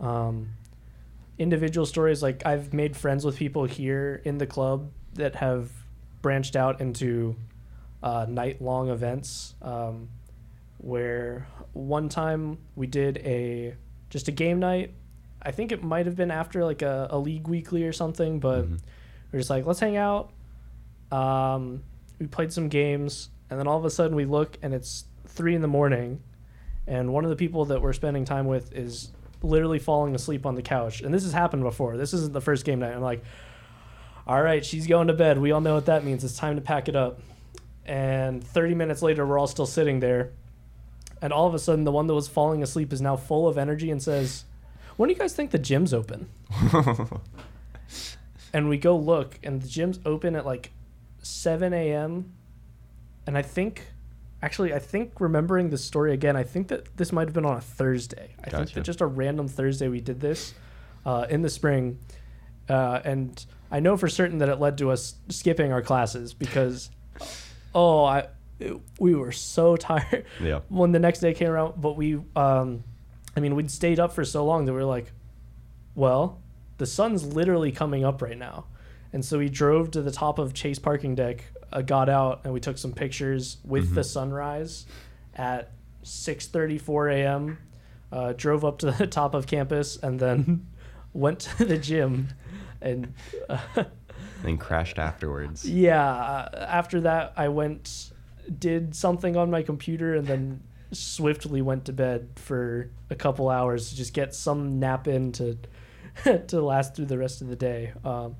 Um, 0.00 0.50
individual 1.38 1.84
stories 1.86 2.22
like 2.22 2.46
I've 2.46 2.72
made 2.72 2.96
friends 2.96 3.24
with 3.24 3.36
people 3.36 3.64
here 3.64 4.22
in 4.24 4.38
the 4.38 4.46
club 4.46 4.90
that 5.14 5.34
have 5.36 5.70
branched 6.22 6.54
out 6.56 6.80
into 6.80 7.36
uh, 8.02 8.26
night 8.28 8.62
long 8.62 8.88
events. 8.88 9.54
Um, 9.60 10.08
where 10.78 11.46
one 11.74 12.08
time 12.08 12.56
we 12.74 12.86
did 12.86 13.18
a 13.18 13.74
just 14.08 14.28
a 14.28 14.32
game 14.32 14.58
night. 14.60 14.94
I 15.42 15.50
think 15.50 15.72
it 15.72 15.82
might 15.82 16.06
have 16.06 16.16
been 16.16 16.30
after 16.30 16.64
like 16.64 16.82
a, 16.82 17.08
a 17.10 17.18
league 17.18 17.48
weekly 17.48 17.84
or 17.84 17.92
something, 17.92 18.40
but 18.40 18.64
Mhm. 18.66 18.78
we're 19.32 19.38
just 19.40 19.50
like, 19.50 19.66
let's 19.66 19.80
hang 19.80 19.96
out. 19.96 20.32
Um, 21.12 21.82
we 22.18 22.26
played 22.26 22.52
some 22.52 22.68
games, 22.68 23.30
and 23.50 23.58
then 23.58 23.66
all 23.66 23.78
of 23.78 23.84
a 23.84 23.90
sudden 23.90 24.16
we 24.16 24.24
look 24.24 24.58
and 24.62 24.72
it's 24.74 25.04
three 25.30 25.54
in 25.54 25.62
the 25.62 25.68
morning, 25.68 26.22
and 26.86 27.12
one 27.12 27.24
of 27.24 27.30
the 27.30 27.36
people 27.36 27.64
that 27.66 27.80
we're 27.80 27.92
spending 27.92 28.24
time 28.24 28.46
with 28.46 28.72
is 28.72 29.10
literally 29.42 29.78
falling 29.78 30.14
asleep 30.14 30.46
on 30.46 30.54
the 30.54 30.62
couch. 30.62 31.00
And 31.00 31.12
this 31.12 31.22
has 31.22 31.32
happened 31.32 31.62
before. 31.62 31.96
This 31.96 32.12
isn't 32.12 32.32
the 32.32 32.40
first 32.40 32.64
game 32.64 32.80
night. 32.80 32.92
I'm 32.92 33.00
like, 33.00 33.22
all 34.26 34.42
right, 34.42 34.64
she's 34.64 34.86
going 34.86 35.08
to 35.08 35.14
bed. 35.14 35.38
We 35.38 35.52
all 35.52 35.60
know 35.60 35.74
what 35.74 35.86
that 35.86 36.04
means. 36.04 36.24
It's 36.24 36.36
time 36.36 36.56
to 36.56 36.62
pack 36.62 36.88
it 36.88 36.96
up. 36.96 37.20
And 37.86 38.44
30 38.44 38.74
minutes 38.74 39.02
later, 39.02 39.26
we're 39.26 39.38
all 39.38 39.46
still 39.46 39.66
sitting 39.66 40.00
there. 40.00 40.30
And 41.22 41.32
all 41.32 41.46
of 41.46 41.54
a 41.54 41.58
sudden, 41.58 41.84
the 41.84 41.92
one 41.92 42.06
that 42.06 42.14
was 42.14 42.28
falling 42.28 42.62
asleep 42.62 42.92
is 42.92 43.00
now 43.00 43.16
full 43.16 43.48
of 43.48 43.58
energy 43.58 43.90
and 43.90 44.02
says, 44.02 44.44
When 44.96 45.08
do 45.08 45.14
you 45.14 45.18
guys 45.18 45.34
think 45.34 45.50
the 45.50 45.58
gym's 45.58 45.92
open? 45.92 46.28
and 48.52 48.68
we 48.68 48.78
go 48.78 48.96
look, 48.96 49.38
and 49.42 49.60
the 49.60 49.68
gym's 49.68 49.98
open 50.06 50.36
at 50.36 50.46
like 50.46 50.70
7 51.22 51.72
a.m. 51.72 52.32
And 53.26 53.36
I 53.36 53.42
think, 53.42 53.88
actually, 54.42 54.74
I 54.74 54.78
think 54.78 55.20
remembering 55.20 55.70
the 55.70 55.78
story 55.78 56.12
again, 56.12 56.36
I 56.36 56.42
think 56.42 56.68
that 56.68 56.96
this 56.96 57.12
might 57.12 57.26
have 57.28 57.34
been 57.34 57.44
on 57.44 57.56
a 57.56 57.60
Thursday. 57.60 58.34
I 58.44 58.50
think 58.50 58.72
that 58.72 58.84
just 58.84 59.00
a 59.00 59.06
random 59.06 59.48
Thursday 59.48 59.88
we 59.88 60.00
did 60.00 60.20
this 60.20 60.54
uh, 61.04 61.26
in 61.28 61.42
the 61.42 61.50
spring. 61.50 61.98
Uh, 62.68 63.00
and 63.04 63.44
I 63.70 63.80
know 63.80 63.96
for 63.96 64.08
certain 64.08 64.38
that 64.38 64.48
it 64.48 64.60
led 64.60 64.78
to 64.78 64.90
us 64.90 65.14
skipping 65.28 65.72
our 65.72 65.82
classes 65.82 66.34
because, 66.34 66.90
oh, 67.74 68.04
I 68.04 68.28
it- 68.58 68.80
we 68.98 69.14
were 69.14 69.32
so 69.32 69.76
tired 69.76 70.24
yeah. 70.40 70.60
when 70.68 70.92
the 70.92 70.98
next 70.98 71.20
day 71.20 71.34
came 71.34 71.48
around. 71.48 71.80
But 71.80 71.96
we, 71.96 72.20
um, 72.36 72.84
I 73.36 73.40
mean, 73.40 73.54
we'd 73.56 73.70
stayed 73.70 73.98
up 73.98 74.12
for 74.12 74.24
so 74.24 74.44
long 74.44 74.64
that 74.66 74.72
we 74.72 74.78
were 74.78 74.84
like, 74.84 75.12
well, 75.94 76.40
the 76.78 76.86
sun's 76.86 77.24
literally 77.24 77.72
coming 77.72 78.04
up 78.04 78.22
right 78.22 78.38
now. 78.38 78.66
And 79.12 79.24
so 79.24 79.38
we 79.38 79.48
drove 79.48 79.90
to 79.92 80.02
the 80.02 80.12
top 80.12 80.38
of 80.38 80.54
Chase 80.54 80.78
parking 80.78 81.14
deck, 81.14 81.44
uh, 81.72 81.82
got 81.82 82.08
out, 82.08 82.40
and 82.44 82.52
we 82.52 82.60
took 82.60 82.78
some 82.78 82.92
pictures 82.92 83.58
with 83.64 83.94
the 83.94 84.04
sunrise 84.04 84.86
at 85.34 85.72
6:34 86.04 87.14
a.m. 87.14 87.58
Uh, 88.12 88.32
drove 88.32 88.64
up 88.64 88.78
to 88.78 88.90
the 88.90 89.06
top 89.20 89.34
of 89.34 89.46
campus 89.46 89.96
and 89.96 90.18
then 90.18 90.66
went 91.12 91.40
to 91.40 91.64
the 91.64 91.78
gym, 91.78 92.28
and 92.80 93.12
uh, 93.48 93.58
And 94.44 94.58
crashed 94.58 94.98
afterwards. 94.98 95.68
yeah, 95.68 96.02
uh, 96.10 96.66
after 96.68 97.00
that 97.02 97.34
I 97.36 97.48
went, 97.48 98.10
did 98.58 98.94
something 98.96 99.36
on 99.36 99.50
my 99.50 99.62
computer, 99.62 100.14
and 100.14 100.26
then 100.26 100.62
swiftly 100.92 101.62
went 101.62 101.84
to 101.84 101.92
bed 101.92 102.28
for 102.36 102.90
a 103.10 103.14
couple 103.14 103.48
hours 103.48 103.90
to 103.90 103.96
just 103.96 104.12
get 104.12 104.34
some 104.34 104.80
nap 104.80 105.06
in 105.06 105.30
to 105.32 105.58
to 106.48 106.60
last 106.60 106.96
through 106.96 107.06
the 107.06 107.18
rest 107.18 107.40
of 107.42 107.48
the 107.48 107.56
day. 107.56 107.92
Um, 108.04 108.34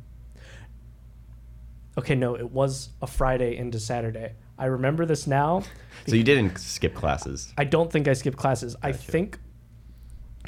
okay, 2.01 2.15
no, 2.15 2.35
it 2.35 2.51
was 2.51 2.91
a 3.01 3.07
Friday 3.07 3.57
into 3.57 3.79
Saturday. 3.79 4.33
I 4.59 4.67
remember 4.67 5.07
this 5.07 5.27
now. 5.27 5.63
So 6.07 6.17
you 6.17 6.25
didn't 6.25 6.59
skip 6.59 6.95
classes. 6.95 7.53
I 7.59 7.65
don't 7.65 7.93
think 7.93 8.09
I 8.09 8.15
skipped 8.15 8.39
classes. 8.39 8.75
I 8.83 8.93
think 8.93 9.39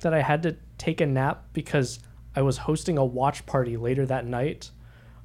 that 0.01 0.15
I 0.15 0.23
had 0.23 0.43
to 0.45 0.57
take 0.79 1.03
a 1.03 1.07
nap 1.07 1.45
because 1.53 2.01
I 2.35 2.41
was 2.41 2.57
hosting 2.57 2.97
a 2.97 3.05
watch 3.05 3.45
party 3.45 3.77
later 3.77 4.07
that 4.07 4.27
night 4.27 4.71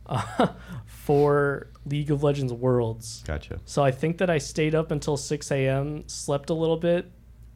uh, 0.06 0.50
for 0.86 1.70
League 1.86 2.12
of 2.12 2.24
Legends 2.24 2.52
Worlds. 2.52 3.24
Gotcha. 3.26 3.62
So 3.64 3.86
I 3.86 3.92
think 3.92 4.18
that 4.18 4.30
I 4.30 4.38
stayed 4.38 4.76
up 4.76 4.92
until 4.92 5.16
6 5.16 5.50
a.m., 5.50 6.04
slept 6.08 6.50
a 6.50 6.54
little 6.54 6.78
bit, 6.78 7.10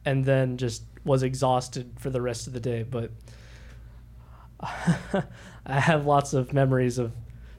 and 0.06 0.24
then 0.24 0.56
just 0.56 0.84
was 1.04 1.22
exhausted 1.22 1.92
for 1.98 2.08
the 2.08 2.22
rest 2.22 2.46
of 2.46 2.54
the 2.54 2.60
day. 2.60 2.84
But 2.84 3.10
I 4.60 5.80
have 5.80 6.06
lots 6.06 6.32
of 6.32 6.54
memories 6.54 6.96
of 6.98 7.12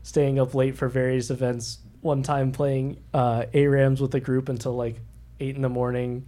staying 0.04 0.40
up 0.40 0.54
late 0.54 0.78
for 0.78 0.88
various 0.88 1.30
events. 1.30 1.80
One 2.02 2.22
time 2.22 2.52
playing 2.52 3.02
uh, 3.14 3.46
ARAMs 3.54 4.02
with 4.02 4.14
a 4.14 4.20
group 4.20 4.50
until 4.50 4.76
like 4.76 5.00
8 5.40 5.56
in 5.56 5.62
the 5.62 5.70
morning. 5.70 6.28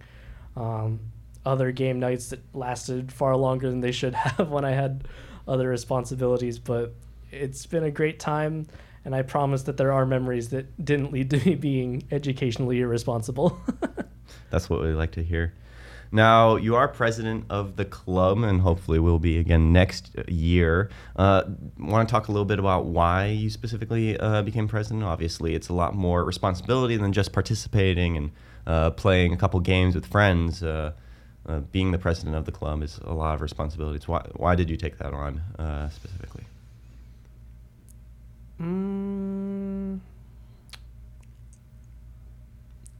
Um, 0.56 1.00
other 1.44 1.70
game 1.70 2.00
nights 2.00 2.30
that 2.30 2.40
lasted 2.54 3.12
far 3.12 3.36
longer 3.36 3.70
than 3.70 3.80
they 3.80 3.92
should 3.92 4.14
have 4.14 4.48
when 4.48 4.64
I 4.64 4.72
had 4.72 5.06
other 5.46 5.68
responsibilities. 5.68 6.58
But 6.58 6.94
it's 7.30 7.66
been 7.66 7.84
a 7.84 7.90
great 7.90 8.18
time, 8.18 8.66
and 9.04 9.14
I 9.14 9.22
promise 9.22 9.62
that 9.64 9.76
there 9.76 9.92
are 9.92 10.04
memories 10.04 10.48
that 10.48 10.84
didn't 10.84 11.12
lead 11.12 11.30
to 11.30 11.38
me 11.46 11.54
being 11.54 12.02
educationally 12.10 12.80
irresponsible. 12.80 13.58
That's 14.50 14.68
what 14.68 14.80
we 14.80 14.88
like 14.88 15.12
to 15.12 15.22
hear. 15.22 15.54
Now, 16.12 16.56
you 16.56 16.76
are 16.76 16.88
president 16.88 17.46
of 17.50 17.76
the 17.76 17.84
club 17.84 18.38
and 18.38 18.60
hopefully 18.60 18.98
will 18.98 19.18
be 19.18 19.38
again 19.38 19.72
next 19.72 20.10
year. 20.28 20.90
Uh, 21.16 21.44
Want 21.78 22.08
to 22.08 22.12
talk 22.12 22.28
a 22.28 22.32
little 22.32 22.44
bit 22.44 22.58
about 22.58 22.86
why 22.86 23.26
you 23.26 23.50
specifically 23.50 24.18
uh, 24.18 24.42
became 24.42 24.68
president? 24.68 25.04
Obviously, 25.04 25.54
it's 25.54 25.68
a 25.68 25.74
lot 25.74 25.94
more 25.94 26.24
responsibility 26.24 26.96
than 26.96 27.12
just 27.12 27.32
participating 27.32 28.16
and 28.16 28.30
uh, 28.66 28.90
playing 28.90 29.32
a 29.32 29.36
couple 29.36 29.60
games 29.60 29.94
with 29.94 30.06
friends. 30.06 30.62
Uh, 30.62 30.92
uh, 31.48 31.60
being 31.60 31.92
the 31.92 31.98
president 31.98 32.34
of 32.34 32.44
the 32.44 32.52
club 32.52 32.82
is 32.82 32.98
a 33.04 33.12
lot 33.12 33.34
of 33.34 33.40
responsibilities. 33.40 34.08
Why, 34.08 34.26
why 34.34 34.56
did 34.56 34.68
you 34.68 34.76
take 34.76 34.98
that 34.98 35.14
on 35.14 35.38
uh, 35.58 35.88
specifically? 35.90 36.42
Mm, 38.60 40.00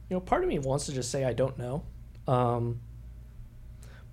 you 0.09 0.15
know, 0.15 0.19
part 0.19 0.43
of 0.43 0.49
me 0.49 0.59
wants 0.59 0.85
to 0.85 0.93
just 0.93 1.11
say 1.11 1.25
I 1.25 1.33
don't 1.33 1.57
know. 1.57 1.83
Um, 2.27 2.79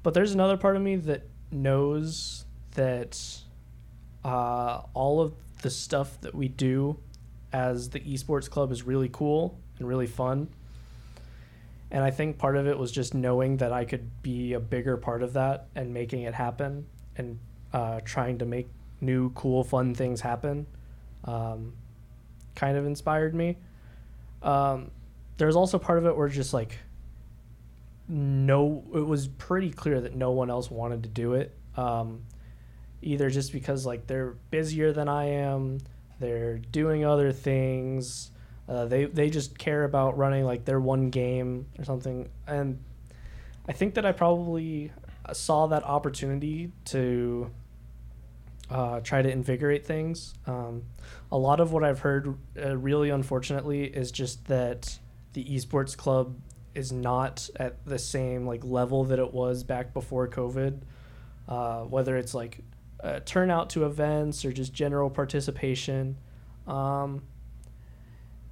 but 0.05 0.13
there's 0.15 0.33
another 0.33 0.57
part 0.57 0.77
of 0.77 0.83
me 0.83 0.97
that 0.97 1.23
knows 1.51 2.45
that 2.75 3.19
uh, 4.23 4.83
all 4.93 5.21
of 5.21 5.33
the 5.63 5.71
stuff 5.71 6.21
that 6.21 6.35
we 6.35 6.47
do 6.47 6.97
as 7.55 7.89
the 7.89 8.01
esports 8.01 8.49
club 8.49 8.71
is 8.71 8.83
really 8.83 9.09
cool 9.11 9.59
and 9.79 9.89
really 9.89 10.07
fun. 10.07 10.47
And 11.91 12.05
I 12.05 12.11
think 12.11 12.37
part 12.37 12.57
of 12.57 12.67
it 12.67 12.79
was 12.79 12.93
just 12.93 13.15
knowing 13.15 13.57
that 13.59 13.73
I 13.73 13.87
could 13.87 14.23
be 14.23 14.53
a 14.53 14.61
bigger 14.61 14.99
part 14.99 15.23
of 15.23 15.33
that 15.33 15.69
and 15.75 15.95
making 15.95 16.23
it 16.23 16.35
happen 16.35 16.85
and 17.17 17.39
uh, 17.73 18.01
trying 18.05 18.39
to 18.39 18.45
make 18.45 18.69
new, 19.01 19.31
cool, 19.31 19.65
fun 19.65 19.95
things 19.95 20.21
happen. 20.21 20.67
Um, 21.25 21.73
kind 22.55 22.77
of 22.77 22.85
inspired 22.85 23.35
me. 23.35 23.57
Um, 24.43 24.91
there's 25.39 25.57
also 25.57 25.79
part 25.79 25.99
of 25.99 26.05
it 26.05 26.15
where 26.15 26.29
just 26.29 26.53
like 26.53 26.77
no, 28.09 28.85
it 28.95 29.07
was 29.07 29.29
pretty 29.29 29.71
clear 29.71 30.01
that 30.01 30.15
no 30.15 30.31
one 30.31 30.51
else 30.51 30.71
wanted 30.71 31.03
to 31.05 31.09
do 31.09 31.35
it. 31.35 31.57
Um, 31.77 32.23
either 33.03 33.31
just 33.31 33.53
because 33.53 33.85
like 33.87 34.07
they're 34.07 34.35
busier 34.51 34.93
than 34.93 35.09
I 35.09 35.25
am, 35.27 35.79
they're 36.21 36.59
doing 36.59 37.05
other 37.05 37.33
things. 37.33 38.31
Uh, 38.69 38.87
they 38.87 39.05
they 39.05 39.31
just 39.31 39.59
care 39.59 39.85
about 39.85 40.17
running 40.17 40.45
like 40.45 40.65
their 40.65 40.81
one 40.81 41.11
game 41.11 41.67
or 41.79 41.85
something, 41.85 42.29
and 42.47 42.79
I 43.69 43.73
think 43.73 43.95
that 43.95 44.07
I 44.07 44.13
probably 44.13 44.91
saw 45.33 45.67
that 45.69 45.85
opportunity 45.85 46.73
to 46.87 47.51
uh, 48.71 49.01
try 49.01 49.23
to 49.23 49.31
invigorate 49.31 49.87
things. 49.87 50.35
Um, 50.47 50.85
a 51.31 51.37
lot 51.39 51.61
of 51.61 51.73
what 51.73 51.85
I've 51.85 52.01
heard, 52.01 52.37
uh, 52.59 52.77
really 52.77 53.11
unfortunately, 53.11 53.85
is 53.85 54.11
just 54.11 54.47
that 54.47 54.99
the 55.35 55.45
esports 55.45 55.97
club 55.97 56.37
is 56.75 56.93
not 56.93 57.49
at 57.57 57.85
the 57.85 57.99
same 57.99 58.47
like 58.47 58.65
level 58.65 59.05
that 59.05 59.19
it 59.19 59.33
was 59.33 59.63
back 59.63 59.93
before 59.93 60.29
COVID. 60.29 60.81
Uh, 61.47 61.83
whether 61.83 62.17
it's 62.17 62.33
like 62.33 62.61
uh, 63.03 63.21
turnout 63.27 63.69
to 63.71 63.85
events 63.85 64.45
or 64.45 64.53
just 64.53 64.73
general 64.73 65.11
participation. 65.11 66.17
Um, 66.67 67.23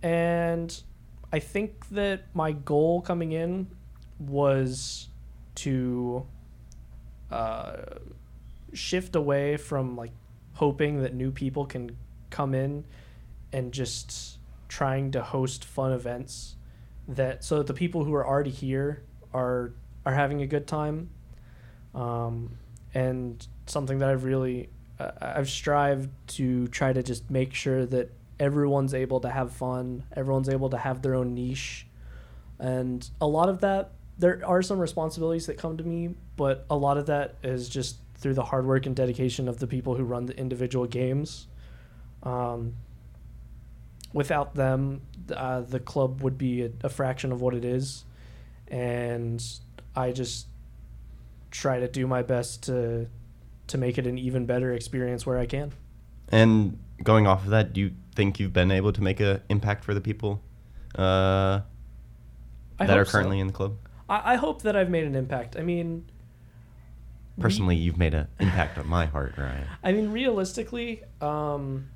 and 0.03 0.83
I 1.33 1.39
think 1.39 1.89
that 1.91 2.25
my 2.35 2.53
goal 2.53 3.01
coming 3.01 3.33
in 3.33 3.69
was 4.19 5.09
to 5.55 6.27
uh, 7.31 7.77
shift 8.75 9.17
away 9.17 9.57
from 9.57 9.97
like 9.97 10.13
hoping 10.55 11.01
that 11.03 11.15
new 11.15 11.31
people 11.31 11.65
can 11.65 11.97
come 12.29 12.55
in 12.55 12.85
and 13.55 13.73
just 13.73 14.39
trying 14.69 15.11
to 15.13 15.23
host 15.23 15.65
fun 15.65 15.93
events 15.93 16.57
that 17.09 17.45
so 17.45 17.59
that 17.59 17.67
the 17.67 17.75
people 17.75 18.05
who 18.05 18.15
are 18.15 18.27
already 18.27 18.51
here 18.51 19.03
are 19.35 19.73
are 20.07 20.15
having 20.15 20.43
a 20.43 20.47
good 20.47 20.67
time 20.67 21.11
um, 21.95 22.57
and 22.95 23.47
something 23.67 23.99
that 23.99 24.09
I've 24.09 24.25
really 24.25 24.69
uh, 24.99 25.11
I've 25.21 25.51
strived 25.51 26.11
to 26.37 26.69
try 26.69 26.93
to 26.93 27.03
just 27.03 27.31
make 27.31 27.55
sure 27.55 27.87
that 27.87 28.11
everyone's 28.41 28.95
able 28.95 29.21
to 29.21 29.31
have 29.31 29.53
fun, 29.53 30.05
everyone's 30.15 30.49
able 30.49 30.71
to 30.71 30.79
have 30.79 31.03
their 31.03 31.15
own 31.15 31.35
niche, 31.35 31.87
and 32.59 33.09
a 33.21 33.27
lot 33.27 33.49
of 33.49 33.61
that 33.61 33.93
there 34.19 34.41
are 34.45 34.63
some 34.63 34.79
responsibilities 34.79 35.47
that 35.47 35.59
come 35.59 35.77
to 35.77 35.85
me, 35.85 36.15
but 36.37 36.65
a 36.71 36.77
lot 36.77 36.97
of 36.97 37.07
that 37.07 37.37
is 37.43 37.69
just 37.69 37.97
through 38.15 38.35
the 38.35 38.45
hard 38.45 38.67
work 38.67 38.87
and 38.87 38.95
dedication 38.95 39.49
of 39.49 39.59
the 39.59 39.67
people 39.67 39.97
who 39.97 40.05
run 40.05 40.27
the 40.27 40.39
individual 40.39 40.87
games. 40.87 41.49
Um, 42.23 42.75
without 44.13 44.55
them, 44.55 45.03
uh, 45.35 45.61
the 45.61 45.81
club 45.81 46.23
would 46.23 46.39
be 46.39 46.63
a, 46.63 46.71
a 46.85 46.89
fraction 46.89 47.33
of 47.33 47.41
what 47.41 47.55
it 47.55 47.65
is, 47.65 48.05
and 48.69 49.43
I 49.95 50.13
just 50.13 50.47
try 51.51 51.81
to 51.81 51.89
do 51.89 52.07
my 52.07 52.23
best 52.23 52.65
to 52.65 53.09
to 53.69 53.79
make 53.79 53.97
it 53.97 54.07
an 54.07 54.19
even 54.19 54.45
better 54.45 54.73
experience 54.73 55.25
where 55.25 55.39
I 55.39 55.47
can. 55.47 55.73
And 56.29 56.79
going 57.03 57.27
off 57.27 57.45
of 57.45 57.51
that, 57.51 57.73
do 57.73 57.81
you 57.81 57.93
think 58.15 58.41
you've 58.41 58.53
been 58.53 58.71
able 58.71 58.93
to 58.93 59.03
make 59.03 59.21
an 59.21 59.41
impact 59.49 59.85
for 59.85 59.95
the 59.95 60.01
people 60.01 60.43
uh, 60.97 61.61
that 62.79 62.91
are 62.91 62.99
hope 62.99 63.07
so. 63.07 63.13
currently 63.13 63.41
in 63.41 63.47
the 63.47 63.53
club? 63.53 63.77
I, 64.09 64.33
I 64.33 64.37
hope 64.37 64.63
that 64.63 64.77
I've 64.77 64.91
made 64.91 65.05
an 65.05 65.15
impact. 65.15 65.57
I 65.57 65.63
mean, 65.63 66.05
Personally, 67.41 67.77
you've 67.77 67.97
made 67.97 68.15
an 68.15 68.29
impact 68.41 68.79
on 68.79 68.87
my 68.87 69.07
heart, 69.07 69.35
Ryan. 69.39 69.67
I 69.83 69.93
mean, 69.93 70.11
realistically, 70.11 71.03
um, 71.21 71.89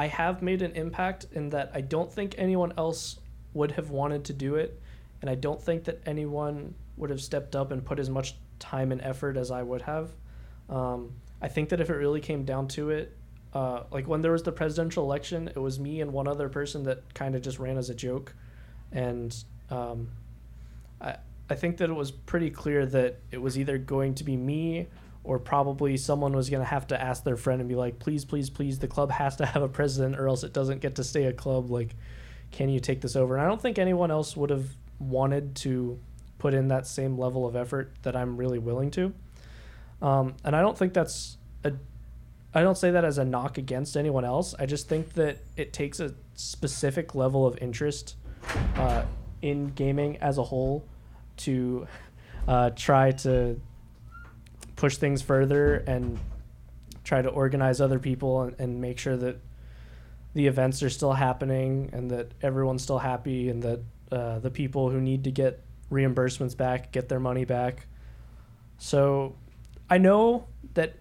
I 0.00 0.06
have 0.06 0.40
made 0.40 0.62
an 0.62 0.72
impact 0.76 1.26
in 1.32 1.50
that 1.50 1.72
I 1.74 1.82
don't 1.82 2.10
think 2.10 2.34
anyone 2.38 2.72
else 2.78 3.20
would 3.52 3.72
have 3.72 3.90
wanted 3.90 4.24
to 4.24 4.32
do 4.32 4.54
it, 4.54 4.80
and 5.20 5.28
I 5.28 5.34
don't 5.34 5.60
think 5.60 5.84
that 5.84 6.00
anyone 6.06 6.74
would 6.96 7.10
have 7.10 7.20
stepped 7.20 7.54
up 7.54 7.70
and 7.70 7.84
put 7.84 7.98
as 7.98 8.08
much 8.08 8.36
time 8.58 8.92
and 8.92 9.02
effort 9.02 9.36
as 9.36 9.50
I 9.50 9.62
would 9.62 9.82
have. 9.82 10.12
Um, 10.70 11.12
I 11.42 11.48
think 11.48 11.68
that 11.68 11.82
if 11.82 11.90
it 11.90 11.96
really 11.96 12.22
came 12.22 12.46
down 12.46 12.66
to 12.68 12.88
it, 12.88 13.14
uh, 13.52 13.82
like 13.90 14.08
when 14.08 14.22
there 14.22 14.32
was 14.32 14.42
the 14.42 14.52
presidential 14.52 15.04
election, 15.04 15.48
it 15.48 15.58
was 15.58 15.78
me 15.78 16.00
and 16.00 16.14
one 16.14 16.26
other 16.26 16.48
person 16.48 16.82
that 16.84 17.12
kind 17.12 17.34
of 17.34 17.42
just 17.42 17.58
ran 17.58 17.76
as 17.76 17.90
a 17.90 17.94
joke, 17.94 18.34
and 18.92 19.36
um, 19.68 20.08
I 20.98 21.16
I 21.50 21.56
think 21.56 21.76
that 21.76 21.90
it 21.90 21.94
was 21.94 22.10
pretty 22.10 22.48
clear 22.48 22.86
that 22.86 23.18
it 23.30 23.42
was 23.42 23.58
either 23.58 23.76
going 23.76 24.14
to 24.14 24.24
be 24.24 24.38
me 24.38 24.86
or 25.22 25.38
probably 25.38 25.96
someone 25.96 26.32
was 26.32 26.48
going 26.48 26.62
to 26.62 26.68
have 26.68 26.86
to 26.86 27.00
ask 27.00 27.24
their 27.24 27.36
friend 27.36 27.60
and 27.60 27.68
be 27.68 27.74
like, 27.74 27.98
please, 27.98 28.24
please, 28.24 28.48
please, 28.48 28.78
the 28.78 28.88
club 28.88 29.10
has 29.10 29.36
to 29.36 29.46
have 29.46 29.62
a 29.62 29.68
president 29.68 30.18
or 30.18 30.28
else 30.28 30.42
it 30.42 30.52
doesn't 30.52 30.80
get 30.80 30.94
to 30.96 31.04
stay 31.04 31.24
a 31.24 31.32
club. 31.32 31.70
Like, 31.70 31.94
can 32.50 32.68
you 32.68 32.80
take 32.80 33.00
this 33.00 33.16
over? 33.16 33.36
And 33.36 33.44
I 33.44 33.46
don't 33.46 33.60
think 33.60 33.78
anyone 33.78 34.10
else 34.10 34.36
would 34.36 34.50
have 34.50 34.66
wanted 34.98 35.54
to 35.56 35.98
put 36.38 36.54
in 36.54 36.68
that 36.68 36.86
same 36.86 37.18
level 37.18 37.46
of 37.46 37.54
effort 37.54 37.92
that 38.02 38.16
I'm 38.16 38.36
really 38.36 38.58
willing 38.58 38.90
to. 38.92 39.12
Um, 40.00 40.34
and 40.42 40.56
I 40.56 40.62
don't 40.62 40.76
think 40.76 40.94
that's 40.94 41.36
a, 41.64 41.72
I 42.54 42.62
don't 42.62 42.78
say 42.78 42.90
that 42.90 43.04
as 43.04 43.18
a 43.18 43.24
knock 43.24 43.58
against 43.58 43.96
anyone 43.96 44.24
else. 44.24 44.54
I 44.58 44.66
just 44.66 44.88
think 44.88 45.12
that 45.14 45.38
it 45.56 45.72
takes 45.72 46.00
a 46.00 46.14
specific 46.34 47.14
level 47.14 47.46
of 47.46 47.58
interest 47.58 48.16
uh, 48.76 49.04
in 49.42 49.68
gaming 49.68 50.16
as 50.16 50.38
a 50.38 50.42
whole 50.42 50.86
to 51.38 51.86
uh, 52.48 52.70
try 52.70 53.12
to 53.12 53.60
push 54.80 54.96
things 54.96 55.20
further 55.20 55.74
and 55.86 56.18
try 57.04 57.20
to 57.20 57.28
organize 57.28 57.82
other 57.82 57.98
people 57.98 58.40
and, 58.40 58.58
and 58.58 58.80
make 58.80 58.98
sure 58.98 59.14
that 59.14 59.36
the 60.32 60.46
events 60.46 60.82
are 60.82 60.88
still 60.88 61.12
happening 61.12 61.90
and 61.92 62.10
that 62.10 62.32
everyone's 62.40 62.82
still 62.82 62.98
happy 62.98 63.50
and 63.50 63.62
that 63.62 63.80
uh, 64.10 64.38
the 64.38 64.50
people 64.50 64.88
who 64.88 64.98
need 64.98 65.24
to 65.24 65.30
get 65.30 65.62
reimbursements 65.92 66.56
back 66.56 66.92
get 66.92 67.10
their 67.10 67.20
money 67.20 67.44
back. 67.44 67.88
So 68.78 69.36
I 69.90 69.98
know 69.98 70.46
that 70.72 70.94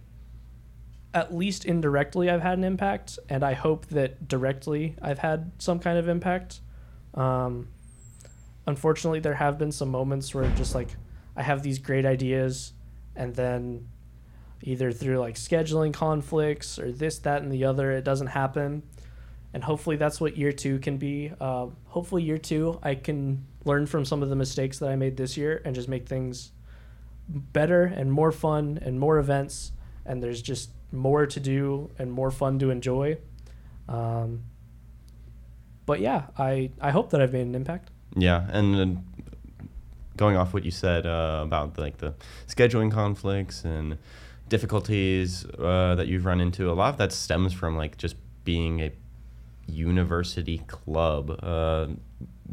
at 1.13 1.33
least 1.33 1.63
indirectly 1.63 2.29
I've 2.29 2.41
had 2.41 2.57
an 2.57 2.65
impact, 2.65 3.17
and 3.29 3.45
I 3.45 3.53
hope 3.53 3.86
that 3.88 4.27
directly 4.27 4.98
I've 5.01 5.19
had 5.19 5.51
some 5.57 5.79
kind 5.79 5.98
of 5.98 6.09
impact. 6.09 6.59
Um, 7.13 7.69
unfortunately, 8.67 9.21
there 9.21 9.36
have 9.36 9.57
been 9.57 9.71
some 9.71 9.89
moments 9.89 10.36
where 10.36 10.50
just 10.57 10.75
like 10.75 10.89
I 11.38 11.43
have 11.43 11.63
these 11.63 11.79
great 11.79 12.05
ideas, 12.05 12.74
and 13.20 13.36
then 13.36 13.88
either 14.64 14.92
through 14.92 15.20
like 15.20 15.36
scheduling 15.36 15.94
conflicts 15.94 16.80
or 16.80 16.92
this, 16.92 17.20
that, 17.20 17.44
and 17.44 17.52
the 17.52 17.66
other, 17.66 17.92
it 17.92 18.04
doesn't 18.04 18.28
happen. 18.28 18.82
And 19.54 19.64
hopefully, 19.64 19.98
that's 19.98 20.22
what 20.22 20.38
year 20.38 20.52
two 20.52 20.80
can 20.80 20.98
be. 20.98 21.32
Uh, 21.40 21.68
hopefully, 21.86 22.24
year 22.24 22.38
two, 22.38 22.80
I 22.82 22.96
can 22.96 23.46
learn 23.66 23.86
from 23.88 24.06
some 24.06 24.24
of 24.24 24.30
the 24.30 24.36
mistakes 24.36 24.80
that 24.80 24.90
I 24.90 24.96
made 24.96 25.18
this 25.18 25.38
year 25.38 25.62
and 25.66 25.76
just 25.76 25.90
make 25.90 26.08
things 26.08 26.52
better 27.28 27.84
and 27.84 28.12
more 28.12 28.32
fun 28.32 28.80
and 28.82 29.00
more 29.00 29.18
events. 29.18 29.72
And 30.06 30.24
there's 30.24 30.42
just 30.42 30.70
more 30.92 31.26
to 31.26 31.40
do 31.40 31.90
and 32.00 32.12
more 32.12 32.32
fun 32.32 32.60
to 32.60 32.70
enjoy. 32.70 33.18
Um, 33.88 34.44
but 35.86 36.00
yeah, 36.00 36.28
I, 36.38 36.70
I 36.80 36.92
hope 36.92 37.10
that 37.10 37.22
I've 37.22 37.34
made 37.34 37.48
an 37.48 37.56
impact. 37.56 37.90
Yeah, 38.16 38.48
and 38.52 39.04
going 40.20 40.36
off 40.36 40.54
what 40.54 40.66
you 40.66 40.72
said 40.72 41.06
uh, 41.06 41.40
about 41.44 41.78
like 41.78 41.98
the 42.00 42.14
scheduling 42.46 42.92
conflicts 42.92 43.64
and 43.64 43.98
difficulties 44.50 45.46
uh, 45.58 45.96
that 45.96 46.08
you've 46.08 46.26
run 46.26 46.42
into, 46.42 46.70
a 46.70 46.74
lot 46.74 46.90
of 46.90 46.98
that 46.98 47.14
stems 47.14 47.54
from 47.54 47.78
like 47.78 47.98
just 47.98 48.18
being 48.44 48.82
a 48.82 48.92
university 49.66 50.58
club 50.68 51.40
uh, 51.42 51.88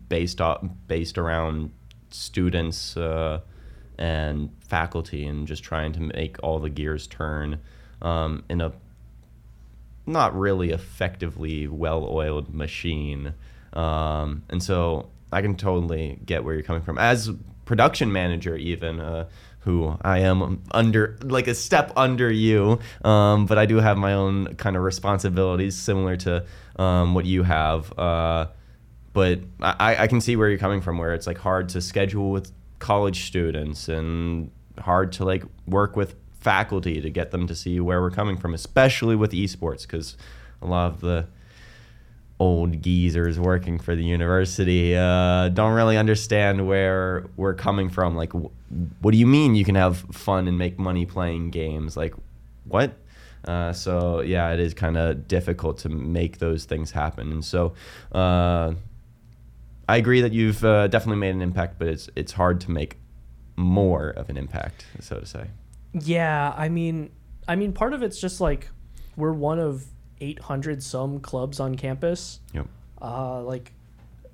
based 0.09 0.41
off, 0.41 0.65
based 0.87 1.19
around 1.19 1.73
students 2.11 2.97
uh, 2.97 3.41
and 3.99 4.51
faculty, 4.61 5.27
and 5.27 5.49
just 5.49 5.65
trying 5.65 5.93
to 5.93 6.01
make 6.01 6.37
all 6.45 6.61
the 6.61 6.71
gears 6.71 7.09
turn 7.09 7.59
um, 8.01 8.45
in 8.49 8.61
a 8.61 8.73
not 10.07 10.39
really 10.39 10.71
effectively 10.71 11.67
well-oiled 11.67 12.55
machine. 12.55 13.35
Um, 13.73 14.45
and 14.49 14.63
so 14.63 15.09
I 15.33 15.43
can 15.43 15.57
totally 15.57 16.21
get 16.25 16.45
where 16.45 16.55
you're 16.55 16.63
coming 16.63 16.83
from. 16.83 16.97
As 16.97 17.29
production 17.67 18.11
manager, 18.11 18.57
even 18.57 19.01
uh, 19.01 19.27
who 19.61 19.99
I 20.01 20.21
am 20.21 20.63
under, 20.71 21.19
like 21.23 21.49
a 21.49 21.55
step 21.55 21.93
under 21.97 22.31
you, 22.33 22.79
um, 23.05 23.45
but 23.47 23.59
I 23.59 23.67
do 23.67 23.77
have 23.77 23.99
my 23.99 24.15
own 24.15 24.55
kind 24.55 24.77
of 24.77 24.83
responsibilities 24.83 25.77
similar 25.77 26.17
to 26.19 26.47
um, 26.77 27.15
what 27.15 27.27
you 27.27 27.43
have. 27.43 27.97
Uh, 27.99 28.47
but 29.13 29.41
I, 29.61 29.97
I 30.05 30.07
can 30.07 30.21
see 30.21 30.37
where 30.37 30.49
you're 30.49 30.59
coming 30.59 30.81
from, 30.81 30.99
where 30.99 31.13
it's 31.15 31.27
like 31.27 31.39
hard 31.39 31.69
to 31.71 31.81
schedule 31.81 32.31
with 32.31 32.53
college 32.79 33.27
students 33.27 33.89
and 33.89 34.51
hard 34.79 35.13
to 35.13 35.25
like 35.25 35.43
work 35.67 35.97
with 35.97 36.15
faculty 36.41 37.01
to 37.01 37.11
get 37.11 37.33
them 37.33 37.47
to 37.49 37.55
see 37.55 37.81
where 37.81 38.01
we're 38.01 38.11
coming 38.11 38.37
from, 38.37 38.55
especially 38.55 39.17
with 39.17 39.33
esports, 39.33 39.83
because 39.83 40.17
a 40.63 40.67
lot 40.67 40.93
of 40.93 41.01
the 41.01 41.27
old 42.38 42.83
geezers 42.83 43.40
working 43.40 43.78
for 43.78 43.97
the 43.97 44.05
university 44.05 44.95
uh, 44.95 45.49
don't 45.49 45.73
really 45.73 45.97
understand 45.97 46.66
where 46.66 47.26
we're 47.37 47.55
coming 47.55 47.88
from. 47.88 48.14
Like, 48.14 48.33
wh- 48.33 48.52
what 49.00 49.12
do 49.12 49.19
you 49.19 49.26
mean 49.26 49.55
you 49.55 49.64
can 49.64 49.75
have 49.75 49.99
fun 50.12 50.47
and 50.47 50.59
make 50.59 50.78
money 50.78 51.07
playing 51.07 51.50
games? 51.50 51.97
Like, 51.97 52.14
what? 52.64 52.93
Uh, 53.45 53.73
so 53.73 54.21
yeah, 54.21 54.50
it 54.50 54.61
is 54.61 54.75
kind 54.75 54.97
of 54.97 55.28
difficult 55.28 55.78
to 55.78 55.88
make 55.88 56.38
those 56.38 56.64
things 56.64 56.90
happen. 56.90 57.33
And 57.33 57.45
so, 57.45 57.75
uh, 58.12 58.75
I 59.88 59.97
agree 59.99 60.21
that 60.21 60.33
you've 60.33 60.64
uh, 60.64 60.88
definitely 60.88 61.21
made 61.21 61.35
an 61.35 61.43
impact, 61.43 61.78
but 61.78 61.88
it's 61.88 62.11
it's 62.16 62.33
hard 62.33 62.61
to 62.62 62.71
make 62.73 62.97
more 63.55 64.11
of 64.11 64.28
an 64.28 64.37
impact, 64.37 64.85
so 65.00 65.21
to 65.21 65.26
say. 65.26 65.47
Yeah, 65.93 66.52
I 66.57 66.69
mean, 66.69 67.11
I 67.47 67.55
mean, 67.57 67.73
part 67.73 67.95
of 67.95 68.02
it's 68.02 68.21
just 68.21 68.40
like 68.40 68.69
we're 69.16 69.33
one 69.33 69.61
of 69.61 69.87
800 70.21 70.83
some 70.83 71.21
clubs 71.21 71.61
on 71.61 71.77
campus. 71.77 72.41
Yep. 72.53 72.67
Uh, 73.01 73.43
like 73.43 73.73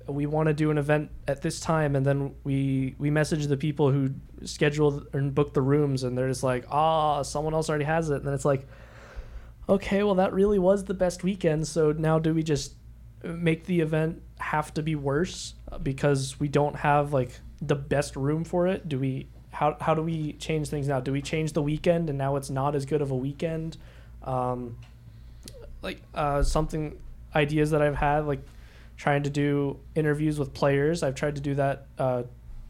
we 0.07 0.25
want 0.25 0.47
to 0.47 0.53
do 0.53 0.69
an 0.71 0.77
event 0.77 1.09
at 1.27 1.41
this 1.41 1.59
time, 1.59 1.95
and 1.95 2.05
then 2.05 2.35
we 2.43 2.95
we 2.97 3.09
message 3.09 3.47
the 3.47 3.57
people 3.57 3.91
who 3.91 4.11
schedule 4.43 5.03
and 5.13 5.33
book 5.33 5.53
the 5.53 5.61
rooms, 5.61 6.03
and 6.03 6.17
they're 6.17 6.27
just 6.27 6.43
like, 6.43 6.65
ah, 6.69 7.21
someone 7.21 7.53
else 7.53 7.69
already 7.69 7.85
has 7.85 8.09
it, 8.09 8.17
and 8.17 8.25
then 8.25 8.33
it's 8.33 8.45
like, 8.45 8.67
okay, 9.69 10.03
well 10.03 10.15
that 10.15 10.33
really 10.33 10.59
was 10.59 10.85
the 10.85 10.93
best 10.93 11.23
weekend, 11.23 11.67
so 11.67 11.91
now 11.91 12.19
do 12.19 12.33
we 12.33 12.43
just 12.43 12.73
make 13.23 13.65
the 13.65 13.79
event 13.79 14.21
have 14.39 14.73
to 14.73 14.83
be 14.83 14.95
worse 14.95 15.53
because 15.81 16.37
we 16.39 16.49
don't 16.49 16.75
have 16.75 17.13
like 17.13 17.39
the 17.61 17.75
best 17.75 18.15
room 18.15 18.43
for 18.43 18.67
it? 18.67 18.87
Do 18.89 18.99
we 18.99 19.27
how 19.51 19.77
how 19.79 19.93
do 19.93 20.01
we 20.01 20.33
change 20.33 20.67
things 20.67 20.87
now? 20.87 20.99
Do 20.99 21.11
we 21.11 21.21
change 21.21 21.53
the 21.53 21.61
weekend 21.61 22.09
and 22.09 22.17
now 22.17 22.35
it's 22.35 22.49
not 22.49 22.75
as 22.75 22.85
good 22.85 23.01
of 23.01 23.11
a 23.11 23.15
weekend? 23.15 23.77
Um, 24.23 24.77
like 25.83 26.01
uh, 26.15 26.41
something 26.41 26.97
ideas 27.35 27.71
that 27.71 27.81
I've 27.81 27.95
had 27.95 28.25
like 28.25 28.41
trying 28.97 29.23
to 29.23 29.29
do 29.29 29.79
interviews 29.95 30.39
with 30.39 30.53
players. 30.53 31.03
I've 31.03 31.15
tried 31.15 31.35
to 31.35 31.41
do 31.41 31.55
that 31.55 31.87
uh, 31.99 32.23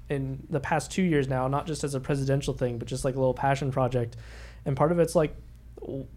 in 0.09 0.45
the 0.49 0.59
past 0.59 0.91
two 0.91 1.03
years 1.03 1.27
now, 1.27 1.47
not 1.47 1.67
just 1.67 1.83
as 1.83 1.95
a 1.95 1.99
presidential 1.99 2.53
thing, 2.53 2.77
but 2.77 2.87
just 2.87 3.05
like 3.05 3.15
a 3.15 3.19
little 3.19 3.33
passion 3.33 3.71
project. 3.71 4.17
And 4.65 4.75
part 4.75 4.91
of 4.91 4.99
it's 4.99 5.15
like, 5.15 5.35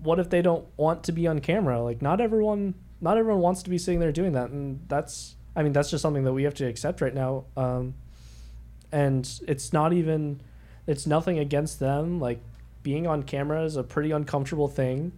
what 0.03 0.19
if 0.19 0.31
they 0.31 0.43
don't 0.43 0.67
want 0.77 1.05
to 1.05 1.13
be 1.13 1.27
on 1.27 1.41
camera? 1.41 1.83
Like 1.83 2.01
not 2.01 2.21
everyone, 2.21 2.75
not 3.01 3.19
everyone 3.19 3.43
wants 3.43 3.63
to 3.65 3.71
be 3.71 3.79
sitting 3.79 4.01
there 4.01 4.13
doing 4.13 4.33
that, 4.33 4.51
and 4.51 4.81
that's, 4.89 5.37
I 5.55 5.63
mean, 5.63 5.73
that's 5.73 5.91
just 5.91 6.03
something 6.03 6.25
that 6.25 6.33
we 6.33 6.45
have 6.45 6.55
to 6.55 6.67
accept 6.67 7.01
right 7.01 7.15
now. 7.15 7.45
Um, 7.57 7.95
and 8.93 9.29
it's 9.49 9.73
not 9.73 9.93
even, 9.93 10.41
it's 10.87 11.07
nothing 11.07 11.39
against 11.39 11.81
them. 11.81 12.21
Like 12.21 12.41
being 12.83 13.07
on 13.07 13.25
camera 13.25 13.65
is 13.65 13.77
a 13.77 13.83
pretty 13.83 14.13
uncomfortable 14.13 14.69
thing. 14.69 15.13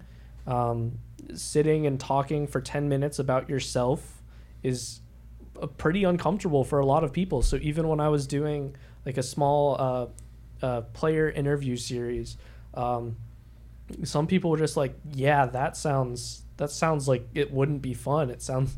Um, 0.46 0.98
sitting 1.34 1.86
and 1.86 1.98
talking 1.98 2.46
for 2.46 2.60
10 2.60 2.88
minutes 2.88 3.18
about 3.18 3.48
yourself 3.48 4.22
is 4.62 5.00
uh, 5.60 5.66
pretty 5.66 6.04
uncomfortable 6.04 6.64
for 6.64 6.78
a 6.78 6.86
lot 6.86 7.04
of 7.04 7.12
people. 7.12 7.42
So 7.42 7.56
even 7.60 7.88
when 7.88 8.00
I 8.00 8.08
was 8.08 8.26
doing 8.26 8.76
like 9.04 9.18
a 9.18 9.22
small 9.22 9.76
uh, 9.78 10.06
uh, 10.64 10.80
player 10.92 11.30
interview 11.30 11.76
series, 11.76 12.36
um, 12.74 13.16
some 14.04 14.26
people 14.26 14.50
were 14.50 14.58
just 14.58 14.76
like, 14.76 14.94
"Yeah, 15.12 15.46
that 15.46 15.76
sounds 15.76 16.42
that 16.58 16.70
sounds 16.70 17.08
like 17.08 17.26
it 17.34 17.52
wouldn't 17.52 17.82
be 17.82 17.94
fun. 17.94 18.30
It 18.30 18.42
sounds 18.42 18.76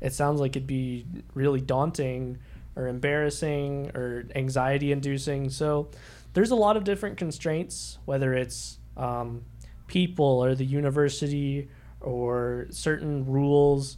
it 0.00 0.12
sounds 0.12 0.40
like 0.40 0.56
it'd 0.56 0.66
be 0.66 1.06
really 1.34 1.60
daunting 1.60 2.38
or 2.76 2.88
embarrassing 2.88 3.90
or 3.94 4.26
anxiety 4.34 4.92
inducing." 4.92 5.50
So 5.50 5.88
there's 6.34 6.50
a 6.50 6.56
lot 6.56 6.76
of 6.76 6.84
different 6.84 7.16
constraints, 7.16 7.98
whether 8.04 8.34
it's 8.34 8.78
um, 8.96 9.44
people 9.86 10.44
or 10.44 10.54
the 10.54 10.64
university 10.64 11.68
or 12.00 12.66
certain 12.70 13.26
rules. 13.26 13.96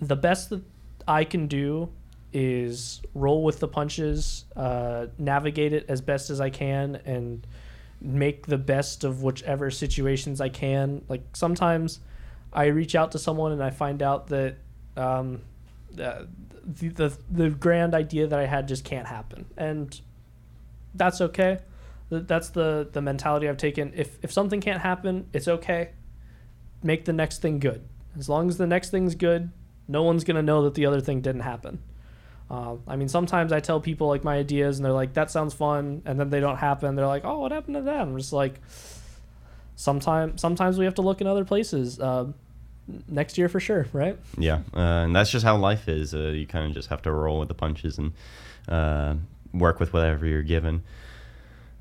The 0.00 0.16
best 0.16 0.50
that 0.50 0.62
I 1.06 1.24
can 1.24 1.46
do 1.46 1.90
is 2.32 3.02
roll 3.14 3.44
with 3.44 3.60
the 3.60 3.68
punches, 3.68 4.44
uh, 4.56 5.06
navigate 5.18 5.72
it 5.72 5.86
as 5.88 6.00
best 6.00 6.30
as 6.30 6.40
I 6.40 6.50
can, 6.50 6.96
and 7.04 7.46
make 8.00 8.46
the 8.46 8.58
best 8.58 9.04
of 9.04 9.22
whichever 9.22 9.70
situations 9.70 10.40
I 10.40 10.48
can. 10.48 11.04
Like 11.08 11.22
sometimes 11.34 12.00
I 12.52 12.66
reach 12.66 12.94
out 12.94 13.12
to 13.12 13.18
someone 13.18 13.52
and 13.52 13.62
I 13.62 13.70
find 13.70 14.02
out 14.02 14.28
that 14.28 14.56
um, 14.96 15.42
the, 15.90 16.28
the 16.64 17.16
the 17.30 17.50
grand 17.50 17.94
idea 17.94 18.26
that 18.26 18.38
I 18.38 18.46
had 18.46 18.68
just 18.68 18.84
can't 18.84 19.06
happen, 19.06 19.46
and 19.56 20.00
that's 20.94 21.20
okay. 21.20 21.58
That's 22.10 22.50
the 22.50 22.88
the 22.92 23.00
mentality 23.00 23.48
I've 23.48 23.56
taken. 23.56 23.92
If 23.94 24.18
if 24.22 24.32
something 24.32 24.60
can't 24.60 24.80
happen, 24.80 25.26
it's 25.32 25.48
okay. 25.48 25.90
Make 26.82 27.04
the 27.04 27.12
next 27.12 27.42
thing 27.42 27.58
good. 27.58 27.86
As 28.18 28.28
long 28.28 28.48
as 28.48 28.58
the 28.58 28.66
next 28.66 28.90
thing's 28.90 29.14
good, 29.14 29.50
no 29.88 30.02
one's 30.02 30.24
gonna 30.24 30.42
know 30.42 30.62
that 30.64 30.74
the 30.74 30.86
other 30.86 31.00
thing 31.00 31.20
didn't 31.20 31.42
happen. 31.42 31.78
Uh, 32.50 32.76
I 32.86 32.96
mean, 32.96 33.08
sometimes 33.08 33.52
I 33.52 33.60
tell 33.60 33.80
people 33.80 34.08
like 34.08 34.24
my 34.24 34.36
ideas, 34.36 34.78
and 34.78 34.84
they're 34.84 34.92
like, 34.92 35.14
"That 35.14 35.30
sounds 35.30 35.54
fun," 35.54 36.02
and 36.04 36.20
then 36.20 36.28
they 36.30 36.40
don't 36.40 36.58
happen. 36.58 36.96
They're 36.96 37.06
like, 37.06 37.24
"Oh, 37.24 37.38
what 37.40 37.52
happened 37.52 37.76
to 37.76 37.82
that?" 37.82 38.00
I'm 38.02 38.16
just 38.18 38.32
like, 38.32 38.60
sometimes 39.76 40.40
sometimes 40.40 40.78
we 40.78 40.84
have 40.84 40.94
to 40.96 41.02
look 41.02 41.20
in 41.20 41.26
other 41.26 41.44
places. 41.44 41.98
Uh, 41.98 42.26
next 43.08 43.38
year 43.38 43.48
for 43.48 43.60
sure, 43.60 43.86
right? 43.92 44.18
Yeah, 44.36 44.60
uh, 44.74 45.04
and 45.06 45.16
that's 45.16 45.30
just 45.30 45.44
how 45.44 45.56
life 45.56 45.88
is. 45.88 46.14
Uh, 46.14 46.28
you 46.28 46.46
kind 46.46 46.66
of 46.66 46.74
just 46.74 46.88
have 46.88 47.02
to 47.02 47.12
roll 47.12 47.38
with 47.38 47.48
the 47.48 47.54
punches 47.54 47.98
and 47.98 48.12
uh, 48.68 49.14
work 49.52 49.80
with 49.80 49.92
whatever 49.92 50.26
you're 50.26 50.42
given. 50.42 50.82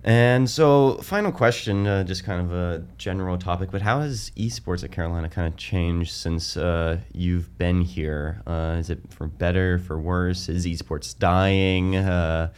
And 0.03 0.49
so, 0.49 0.95
final 1.03 1.31
question, 1.31 1.85
uh, 1.85 2.03
just 2.03 2.23
kind 2.23 2.41
of 2.41 2.51
a 2.51 2.83
general 2.97 3.37
topic, 3.37 3.69
but 3.69 3.83
how 3.83 4.01
has 4.01 4.31
esports 4.31 4.83
at 4.83 4.91
Carolina 4.91 5.29
kind 5.29 5.47
of 5.47 5.55
changed 5.57 6.11
since 6.11 6.57
uh, 6.57 6.97
you've 7.13 7.55
been 7.59 7.81
here? 7.81 8.41
Uh, 8.47 8.77
is 8.79 8.89
it 8.89 8.99
for 9.09 9.27
better, 9.27 9.77
for 9.77 9.99
worse? 9.99 10.49
Is 10.49 10.65
esports 10.65 11.17
dying? 11.17 11.97
Uh, 11.97 12.51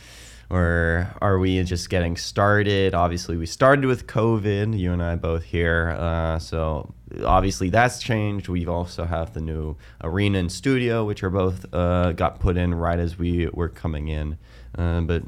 or 0.50 1.14
are 1.22 1.38
we 1.38 1.62
just 1.64 1.90
getting 1.90 2.16
started? 2.16 2.94
Obviously, 2.94 3.36
we 3.36 3.46
started 3.46 3.86
with 3.86 4.08
COVID, 4.08 4.78
you 4.80 4.94
and 4.94 5.04
I 5.04 5.18
both 5.18 5.44
here. 5.44 5.90
Uh, 6.00 6.40
so, 6.40 6.94
obviously, 7.26 7.70
that's 7.70 8.02
changed. 8.02 8.48
We've 8.48 8.70
also 8.70 9.04
have 9.04 9.34
the 9.34 9.42
new 9.42 9.76
arena 10.02 10.38
and 10.38 10.50
studio, 10.50 11.04
which 11.04 11.24
are 11.24 11.30
both 11.30 11.66
uh, 11.74 12.14
got 12.14 12.40
put 12.40 12.56
in 12.56 12.74
right 12.74 13.00
as 13.00 13.20
we 13.20 13.50
were 13.52 13.70
coming 13.70 14.08
in. 14.08 14.38
But 14.76 15.24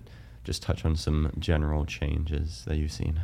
just 0.45 0.62
touch 0.62 0.86
on 0.86 0.95
some 0.95 1.31
general 1.38 1.86
changes 1.86 2.63
that 2.65 2.77
you've 2.77 2.91
seen. 2.91 3.21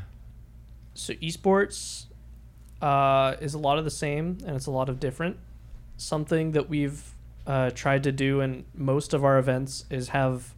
So 0.94 1.14
esports 1.14 2.06
uh, 2.82 3.36
is 3.40 3.54
a 3.54 3.60
lot 3.60 3.78
of 3.78 3.86
the 3.86 3.92
same, 3.92 4.40
and 4.46 4.56
it's 4.56 4.66
a 4.66 4.72
lot 4.72 4.90
of 4.90 5.00
different. 5.00 5.38
Something 5.98 6.52
that 6.52 6.68
we've 6.68 7.02
uh, 7.48 7.70
tried 7.72 8.04
to 8.04 8.12
do 8.12 8.42
in 8.42 8.66
most 8.74 9.14
of 9.14 9.24
our 9.24 9.38
events 9.38 9.86
is 9.90 10.10
have 10.10 10.54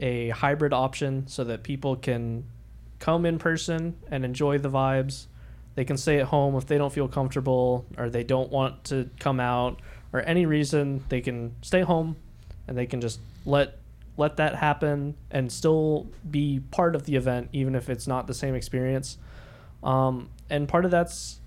a 0.00 0.30
hybrid 0.30 0.72
option 0.72 1.26
so 1.28 1.44
that 1.44 1.62
people 1.62 1.96
can 1.96 2.44
come 2.98 3.24
in 3.24 3.38
person 3.38 3.96
and 4.10 4.24
enjoy 4.24 4.58
the 4.58 4.70
vibes. 4.70 5.26
They 5.74 5.84
can 5.84 5.96
stay 5.96 6.18
at 6.18 6.26
home 6.26 6.56
if 6.56 6.66
they 6.66 6.78
don't 6.78 6.92
feel 6.92 7.08
comfortable 7.08 7.86
or 7.96 8.10
they 8.10 8.24
don't 8.24 8.50
want 8.50 8.84
to 8.84 9.08
come 9.18 9.40
out 9.40 9.80
or 10.12 10.20
any 10.22 10.46
reason. 10.46 11.04
They 11.08 11.20
can 11.20 11.54
stay 11.62 11.82
home 11.82 12.16
and 12.66 12.76
they 12.76 12.86
can 12.86 13.00
just 13.00 13.20
let 13.46 13.78
let 14.20 14.36
that 14.36 14.54
happen 14.54 15.16
and 15.30 15.50
still 15.50 16.06
be 16.30 16.60
part 16.70 16.94
of 16.94 17.06
the 17.06 17.16
event, 17.16 17.48
even 17.54 17.74
if 17.74 17.88
it's 17.88 18.06
not 18.06 18.26
the 18.26 18.34
same 18.34 18.54
experience. 18.54 19.16
Um, 19.82 20.28
and 20.50 20.68
part 20.68 20.84
of 20.84 20.90
that's 20.90 21.40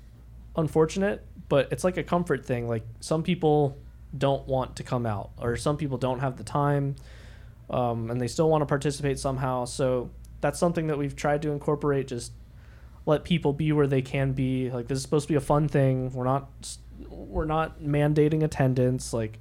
unfortunate, 0.56 1.24
but 1.50 1.68
it's 1.72 1.84
like 1.84 1.98
a 1.98 2.04
comfort 2.04 2.46
thing. 2.46 2.68
Like 2.68 2.84
some 3.00 3.22
people 3.22 3.78
don't 4.18 4.48
want 4.48 4.76
to 4.78 4.84
come 4.84 5.06
out, 5.06 5.30
or 5.40 5.56
some 5.56 5.78
people 5.78 6.00
don't 6.00 6.20
have 6.20 6.38
the 6.38 6.44
time, 6.44 6.96
um, 7.70 8.10
and 8.10 8.20
they 8.20 8.28
still 8.28 8.50
want 8.50 8.64
to 8.64 8.66
participate 8.66 9.20
somehow. 9.20 9.66
So 9.66 10.10
that's 10.42 10.58
something 10.58 10.88
that 10.88 10.98
we've 10.98 11.16
tried 11.16 11.44
to 11.44 11.52
incorporate. 11.52 12.08
Just 12.08 12.32
let 13.06 13.24
people 13.24 13.54
be 13.54 13.72
where 13.72 13.88
they 13.88 14.02
can 14.02 14.34
be. 14.34 14.72
Like 14.72 14.88
this 14.88 14.98
is 14.98 15.04
supposed 15.04 15.28
to 15.28 15.34
be 15.34 15.38
a 15.38 15.42
fun 15.42 15.68
thing. 15.68 16.12
We're 16.12 16.26
not 16.26 16.50
we're 17.08 17.46
not 17.46 17.82
mandating 17.82 18.44
attendance. 18.44 19.14
Like 19.14 19.40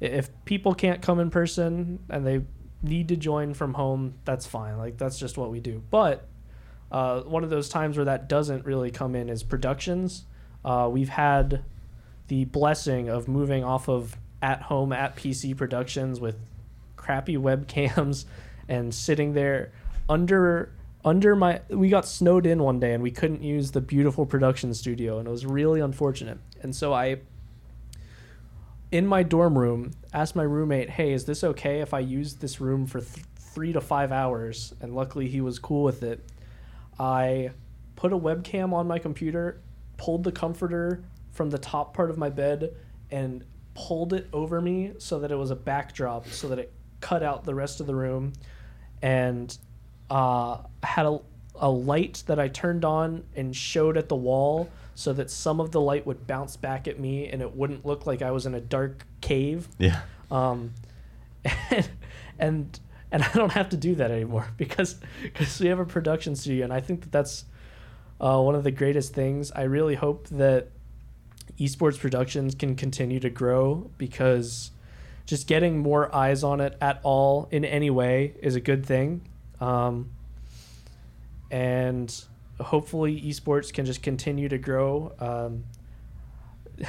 if 0.00 0.28
people 0.44 0.74
can't 0.74 1.00
come 1.00 1.18
in 1.18 1.30
person 1.30 2.00
and 2.10 2.26
they 2.26 2.42
need 2.82 3.08
to 3.08 3.16
join 3.16 3.54
from 3.54 3.74
home, 3.74 4.14
that's 4.24 4.46
fine. 4.46 4.78
Like 4.78 4.98
that's 4.98 5.18
just 5.18 5.36
what 5.36 5.50
we 5.50 5.60
do. 5.60 5.82
But 5.90 6.26
uh, 6.90 7.22
one 7.22 7.44
of 7.44 7.50
those 7.50 7.68
times 7.68 7.96
where 7.96 8.04
that 8.06 8.28
doesn't 8.28 8.64
really 8.64 8.90
come 8.90 9.14
in 9.14 9.28
is 9.28 9.42
productions. 9.42 10.24
Uh, 10.64 10.88
we've 10.90 11.08
had 11.08 11.64
the 12.28 12.44
blessing 12.46 13.08
of 13.08 13.28
moving 13.28 13.64
off 13.64 13.88
of 13.88 14.16
at 14.40 14.62
home 14.62 14.92
at 14.92 15.16
PC 15.16 15.56
productions 15.56 16.20
with 16.20 16.36
crappy 16.96 17.36
webcams 17.36 18.24
and 18.68 18.94
sitting 18.94 19.32
there 19.32 19.72
under 20.08 20.72
under 21.04 21.34
my 21.36 21.60
we 21.68 21.88
got 21.88 22.06
snowed 22.06 22.44
in 22.44 22.62
one 22.62 22.80
day 22.80 22.92
and 22.92 23.02
we 23.02 23.10
couldn't 23.10 23.42
use 23.42 23.70
the 23.70 23.80
beautiful 23.80 24.26
production 24.26 24.74
studio 24.74 25.18
and 25.18 25.26
it 25.26 25.30
was 25.30 25.46
really 25.46 25.80
unfortunate. 25.80 26.38
And 26.62 26.74
so 26.74 26.92
I 26.92 27.18
in 28.90 29.06
my 29.06 29.22
dorm 29.22 29.58
room 29.58 29.92
asked 30.12 30.36
my 30.36 30.42
roommate, 30.42 30.90
"Hey, 30.90 31.12
is 31.12 31.24
this 31.24 31.44
okay 31.44 31.80
if 31.80 31.92
I 31.94 32.00
use 32.00 32.34
this 32.34 32.60
room 32.60 32.86
for 32.86 33.00
th- 33.00 33.24
3 33.36 33.72
to 33.72 33.80
5 33.80 34.12
hours?" 34.12 34.74
And 34.80 34.94
luckily 34.94 35.28
he 35.28 35.40
was 35.40 35.58
cool 35.58 35.82
with 35.82 36.02
it. 36.02 36.24
I 36.98 37.50
put 37.96 38.12
a 38.12 38.18
webcam 38.18 38.72
on 38.72 38.86
my 38.86 38.98
computer, 38.98 39.60
pulled 39.96 40.24
the 40.24 40.32
comforter 40.32 41.04
from 41.32 41.50
the 41.50 41.58
top 41.58 41.94
part 41.94 42.10
of 42.10 42.18
my 42.18 42.30
bed, 42.30 42.74
and 43.10 43.44
pulled 43.74 44.12
it 44.12 44.28
over 44.32 44.60
me 44.60 44.92
so 44.98 45.20
that 45.20 45.30
it 45.30 45.36
was 45.36 45.50
a 45.50 45.56
backdrop 45.56 46.26
so 46.26 46.48
that 46.48 46.58
it 46.58 46.72
cut 47.00 47.22
out 47.22 47.44
the 47.44 47.54
rest 47.54 47.80
of 47.80 47.86
the 47.86 47.94
room 47.94 48.32
and 49.02 49.56
uh, 50.10 50.58
had 50.82 51.06
a, 51.06 51.20
a 51.56 51.70
light 51.70 52.24
that 52.26 52.40
I 52.40 52.48
turned 52.48 52.84
on 52.84 53.24
and 53.36 53.54
showed 53.54 53.96
at 53.96 54.08
the 54.08 54.16
wall 54.16 54.68
so 54.98 55.12
that 55.12 55.30
some 55.30 55.60
of 55.60 55.70
the 55.70 55.80
light 55.80 56.04
would 56.08 56.26
bounce 56.26 56.56
back 56.56 56.88
at 56.88 56.98
me 56.98 57.28
and 57.28 57.40
it 57.40 57.54
wouldn't 57.54 57.86
look 57.86 58.04
like 58.04 58.20
I 58.20 58.32
was 58.32 58.46
in 58.46 58.54
a 58.56 58.60
dark 58.60 59.06
cave. 59.20 59.68
Yeah. 59.78 60.00
Um, 60.28 60.74
and, 61.70 61.88
and 62.40 62.80
and 63.12 63.22
I 63.22 63.30
don't 63.32 63.52
have 63.52 63.68
to 63.68 63.76
do 63.76 63.94
that 63.94 64.10
anymore 64.10 64.48
because 64.56 64.96
because 65.22 65.60
we 65.60 65.68
have 65.68 65.78
a 65.78 65.84
production 65.84 66.34
studio 66.34 66.64
and 66.64 66.72
I 66.72 66.80
think 66.80 67.02
that 67.02 67.12
that's 67.12 67.44
uh, 68.20 68.40
one 68.40 68.56
of 68.56 68.64
the 68.64 68.72
greatest 68.72 69.14
things. 69.14 69.52
I 69.52 69.62
really 69.62 69.94
hope 69.94 70.26
that 70.30 70.70
esports 71.60 72.00
productions 72.00 72.56
can 72.56 72.74
continue 72.74 73.20
to 73.20 73.30
grow 73.30 73.92
because 73.98 74.72
just 75.26 75.46
getting 75.46 75.78
more 75.78 76.12
eyes 76.12 76.42
on 76.42 76.60
it 76.60 76.76
at 76.80 76.98
all 77.04 77.46
in 77.52 77.64
any 77.64 77.88
way 77.88 78.34
is 78.42 78.56
a 78.56 78.60
good 78.60 78.84
thing. 78.84 79.20
Um, 79.60 80.10
and 81.52 82.12
hopefully 82.60 83.20
esports 83.20 83.72
can 83.72 83.86
just 83.86 84.02
continue 84.02 84.48
to 84.48 84.58
grow. 84.58 85.12
Um, 85.18 85.64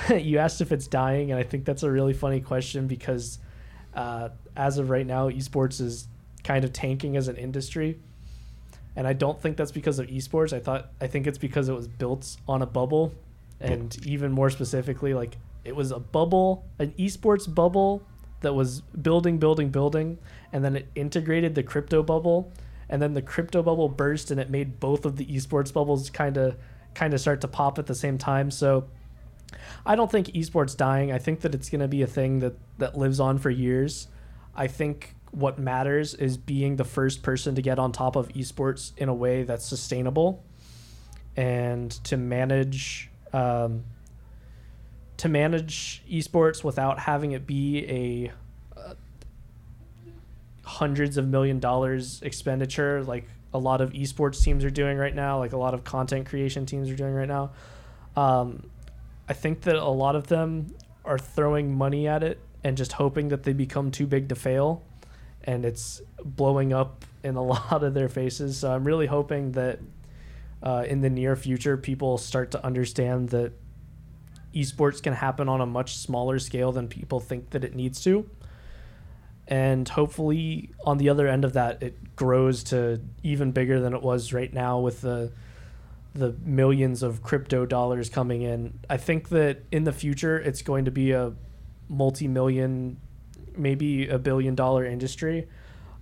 you 0.18 0.38
asked 0.38 0.62
if 0.62 0.72
it's 0.72 0.88
dying, 0.88 1.32
and 1.32 1.40
I 1.40 1.44
think 1.44 1.66
that's 1.66 1.84
a 1.84 1.92
really 1.92 2.14
funny 2.14 2.42
question 2.42 2.88
because 2.88 3.40
uh, 3.94 4.30
as 4.56 4.78
of 4.78 4.90
right 4.90 5.06
now, 5.06 5.30
esports 5.30 5.82
is 5.82 6.08
kind 6.44 6.64
of 6.64 6.74
tanking 6.74 7.18
as 7.18 7.28
an 7.28 7.36
industry. 7.36 8.00
And 8.96 9.08
I 9.08 9.14
don't 9.14 9.40
think 9.42 9.56
that's 9.58 9.72
because 9.72 10.00
of 10.00 10.08
esports. 10.08 10.52
I 10.52 10.60
thought 10.60 10.92
I 11.00 11.08
think 11.08 11.28
it's 11.28 11.38
because 11.38 11.70
it 11.70 11.74
was 11.74 11.88
built 11.88 12.38
on 12.48 12.62
a 12.62 12.66
bubble, 12.66 13.14
and 13.60 13.96
even 14.06 14.32
more 14.32 14.50
specifically, 14.50 15.14
like 15.14 15.38
it 15.64 15.76
was 15.76 15.92
a 15.92 16.00
bubble, 16.00 16.66
an 16.80 16.94
esports 16.98 17.54
bubble 17.54 18.04
that 18.42 18.54
was 18.54 18.82
building, 18.82 19.38
building, 19.38 19.70
building, 19.70 20.18
and 20.52 20.64
then 20.64 20.76
it 20.76 20.88
integrated 20.96 21.56
the 21.56 21.64
crypto 21.64 22.02
bubble, 22.02 22.52
and 22.90 23.02
then 23.02 23.14
the 23.14 23.22
crypto 23.22 23.62
bubble 23.62 23.90
burst, 23.90 24.32
and 24.32 24.40
it 24.40 24.50
made 24.50 24.80
both 24.80 25.06
of 25.06 25.16
the 25.16 25.26
esports 25.26 25.72
bubbles 25.72 26.10
kind 26.10 26.38
of 26.38 26.58
kind 26.96 27.14
of 27.14 27.22
start 27.22 27.42
to 27.42 27.48
pop 27.48 27.78
at 27.78 27.86
the 27.86 27.96
same 27.96 28.18
time. 28.18 28.50
So 28.52 28.88
I 29.86 29.96
don't 29.96 30.12
think 30.12 30.28
esports 30.28 30.76
dying. 30.76 31.12
I 31.12 31.20
think 31.20 31.42
that 31.42 31.54
it's 31.54 31.70
going 31.70 31.82
to 31.82 31.88
be 31.88 32.02
a 32.02 32.08
thing 32.08 32.40
that 32.40 32.56
that 32.80 32.98
lives 32.98 33.20
on 33.20 33.38
for 33.38 33.50
years. 33.50 34.08
I 34.56 34.68
think 34.68 35.16
what 35.32 35.60
matters 35.60 36.16
is 36.16 36.38
being 36.38 36.76
the 36.76 36.84
first 36.84 37.22
person 37.22 37.56
to 37.56 37.62
get 37.62 37.78
on 37.78 37.92
top 37.92 38.16
of 38.16 38.30
esports 38.30 38.98
in 38.98 39.10
a 39.10 39.14
way 39.14 39.44
that's 39.44 39.66
sustainable 39.66 40.44
and 41.38 41.92
to 42.04 42.18
manage 42.18 43.10
um, 43.32 43.84
to 45.18 45.30
manage 45.30 46.04
esports 46.10 46.64
without 46.64 47.00
having 47.00 47.34
it 47.34 47.46
be 47.46 47.86
a 47.88 48.32
hundreds 50.80 51.18
of 51.18 51.28
million 51.28 51.60
dollars 51.60 52.22
expenditure 52.22 53.04
like 53.04 53.28
a 53.54 53.60
lot 53.60 53.82
of 53.82 53.92
esports 53.92 54.42
teams 54.42 54.64
are 54.64 54.70
doing 54.70 54.98
right 54.98 55.14
now 55.14 55.38
like 55.38 55.52
a 55.52 55.58
lot 55.58 55.74
of 55.74 55.84
content 55.84 56.26
creation 56.26 56.66
teams 56.66 56.90
are 56.90 56.96
doing 56.96 57.14
right 57.14 57.28
now. 57.28 57.52
Um, 58.16 58.70
i 59.28 59.34
think 59.34 59.62
that 59.62 59.76
a 59.76 59.94
lot 60.06 60.16
of 60.16 60.28
them 60.28 60.74
are 61.04 61.20
throwing 61.20 61.76
money 61.76 62.08
at 62.08 62.24
it 62.24 62.40
and 62.64 62.78
just 62.78 62.94
hoping 62.94 63.28
that 63.28 63.44
they 63.44 63.52
become 63.52 63.92
too 63.92 64.08
big 64.08 64.30
to 64.30 64.36
fail 64.36 64.82
and 65.44 65.66
it's 65.66 66.02
blowing 66.24 66.72
up 66.72 67.04
in 67.24 67.36
a 67.36 67.44
lot 67.54 67.84
of 67.84 67.94
their 67.94 68.08
faces. 68.08 68.60
So 68.60 68.72
i'm 68.72 68.86
really 68.86 69.08
hoping 69.08 69.52
that 69.52 69.80
uh, 70.64 70.86
in 70.88 71.02
the 71.02 71.10
near 71.10 71.36
future 71.36 71.76
people 71.76 72.18
start 72.18 72.52
to 72.52 72.66
understand 72.66 73.30
that 73.30 73.52
esports 74.56 75.04
can 75.04 75.14
happen 75.14 75.50
on 75.50 75.60
a 75.60 75.66
much 75.66 75.98
smaller 75.98 76.40
scale 76.40 76.72
than 76.72 76.88
people 76.88 77.20
think 77.20 77.50
that 77.50 77.66
it 77.66 77.76
needs 77.76 78.02
to 78.04 78.30
and 79.50 79.90
hopefully 79.90 80.70
on 80.86 81.00
the 81.00 81.10
other 81.10 81.28
end 81.28 81.44
of 81.44 81.54
that 81.54 81.82
it 81.84 82.16
grows 82.16 82.64
to 82.64 83.02
even 83.24 83.52
bigger 83.52 83.82
than 83.82 83.94
it 83.94 84.02
was 84.02 84.32
right 84.32 84.54
now 84.54 84.80
with 84.80 85.02
the 85.02 85.32
the 86.14 86.34
millions 86.44 87.04
of 87.04 87.22
crypto 87.22 87.66
dollars 87.66 88.10
coming 88.10 88.42
in 88.42 88.80
i 88.90 88.96
think 88.96 89.30
that 89.30 89.64
in 89.72 89.84
the 89.84 89.92
future 89.92 90.38
it's 90.40 90.62
going 90.62 90.86
to 90.86 90.92
be 90.92 91.12
a 91.12 91.34
multi-million 91.90 92.98
maybe 93.58 94.08
a 94.08 94.18
billion 94.18 94.56
dollar 94.56 94.86
industry 94.86 95.48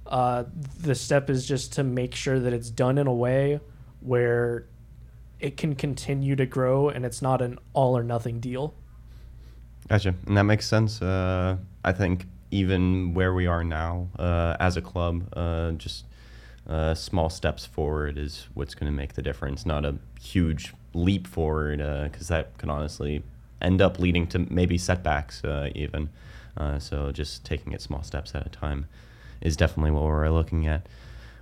uh, 0.05 0.45
the 0.79 0.95
step 0.95 1.29
is 1.29 1.45
just 1.45 1.73
to 1.73 1.83
make 1.83 2.15
sure 2.15 2.39
that 2.39 2.53
it's 2.53 2.69
done 2.69 2.97
in 2.97 3.07
a 3.07 3.13
way 3.13 3.59
where 3.99 4.65
it 5.41 5.57
can 5.57 5.75
continue 5.75 6.33
to 6.33 6.45
grow 6.45 6.87
and 6.87 7.05
it's 7.05 7.21
not 7.21 7.41
an 7.41 7.59
all 7.73 7.97
or 7.97 8.03
nothing 8.03 8.39
deal 8.39 8.73
Gotcha. 9.87 10.15
And 10.25 10.37
that 10.37 10.43
makes 10.43 10.65
sense. 10.65 11.01
Uh, 11.01 11.57
I 11.83 11.91
think 11.93 12.25
even 12.51 13.13
where 13.13 13.33
we 13.33 13.47
are 13.47 13.63
now 13.63 14.09
uh, 14.17 14.55
as 14.59 14.77
a 14.77 14.81
club, 14.81 15.27
uh, 15.35 15.71
just 15.71 16.05
uh, 16.67 16.93
small 16.93 17.29
steps 17.29 17.65
forward 17.65 18.17
is 18.17 18.47
what's 18.53 18.75
going 18.75 18.91
to 18.91 18.95
make 18.95 19.13
the 19.13 19.21
difference, 19.21 19.65
not 19.65 19.85
a 19.85 19.95
huge 20.21 20.73
leap 20.93 21.27
forward, 21.27 21.79
because 22.09 22.27
that 22.27 22.57
can 22.57 22.69
honestly 22.69 23.23
end 23.61 23.81
up 23.81 23.99
leading 23.99 24.27
to 24.27 24.39
maybe 24.39 24.77
setbacks 24.77 25.43
uh, 25.43 25.69
even. 25.75 26.09
Uh, 26.55 26.79
so 26.79 27.11
just 27.11 27.45
taking 27.45 27.73
it 27.73 27.81
small 27.81 28.03
steps 28.03 28.33
at 28.33 28.45
a 28.45 28.49
time 28.49 28.87
is 29.41 29.55
definitely 29.55 29.91
what 29.91 30.03
we're 30.03 30.29
looking 30.29 30.67
at. 30.67 30.87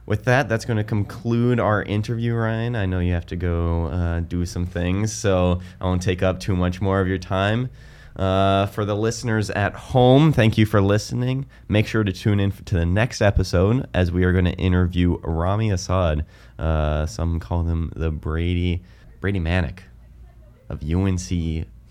With 0.06 0.26
that, 0.26 0.48
that's 0.48 0.66
going 0.66 0.78
to 0.78 0.84
conclude 0.84 1.60
our 1.60 1.82
interview, 1.82 2.36
Ryan. 2.36 2.76
I 2.76 2.86
know 2.86 3.00
you 3.00 3.14
have 3.14 3.26
to 3.28 3.36
go 3.36 3.86
uh, 3.86 4.20
do 4.20 4.46
some 4.46 4.68
things, 4.68 5.12
so 5.12 5.62
I 5.82 5.86
won't 5.86 6.02
take 6.02 6.22
up 6.22 6.40
too 6.40 6.56
much 6.56 6.80
more 6.80 7.00
of 7.00 7.08
your 7.08 7.18
time. 7.18 7.70
Uh, 8.16 8.66
for 8.68 8.86
the 8.86 8.96
listeners 8.96 9.50
at 9.50 9.74
home, 9.74 10.32
thank 10.32 10.58
you 10.58 10.66
for 10.66 10.82
listening. 10.82 11.46
Make 11.68 11.86
sure 11.86 12.04
to 12.04 12.14
tune 12.14 12.40
in 12.40 12.52
to 12.52 12.76
the 12.76 12.86
next 12.86 13.22
episode 13.22 13.90
as 13.94 14.12
we 14.12 14.24
are 14.24 14.32
going 14.32 14.46
to 14.46 14.54
interview 14.54 15.18
Rami 15.22 15.72
Assad. 15.72 16.26
Uh, 16.58 17.06
some 17.06 17.40
call 17.40 17.64
him 17.64 17.92
the 17.96 18.12
Brady 18.12 18.84
Brady 19.20 19.40
Manic 19.40 19.84
of 20.70 20.82
UNC 20.84 21.30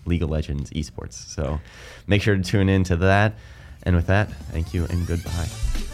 League 0.05 0.23
of 0.23 0.29
Legends 0.29 0.71
esports. 0.71 1.13
So 1.13 1.59
make 2.07 2.21
sure 2.21 2.35
to 2.35 2.43
tune 2.43 2.69
in 2.69 2.83
to 2.85 2.95
that. 2.97 3.35
And 3.83 3.95
with 3.95 4.07
that, 4.07 4.31
thank 4.51 4.73
you 4.73 4.85
and 4.85 5.05
goodbye. 5.05 5.84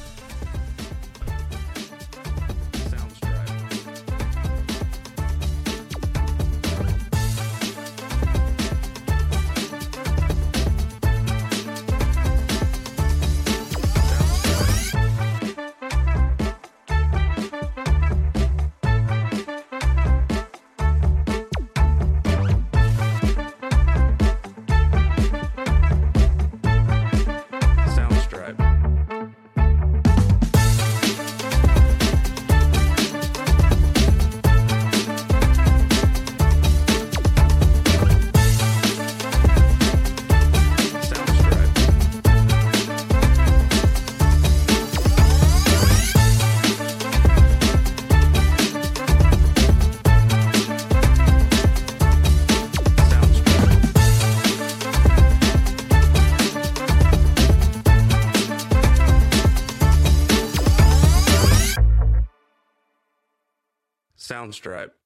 Soundstripe. 64.61 65.00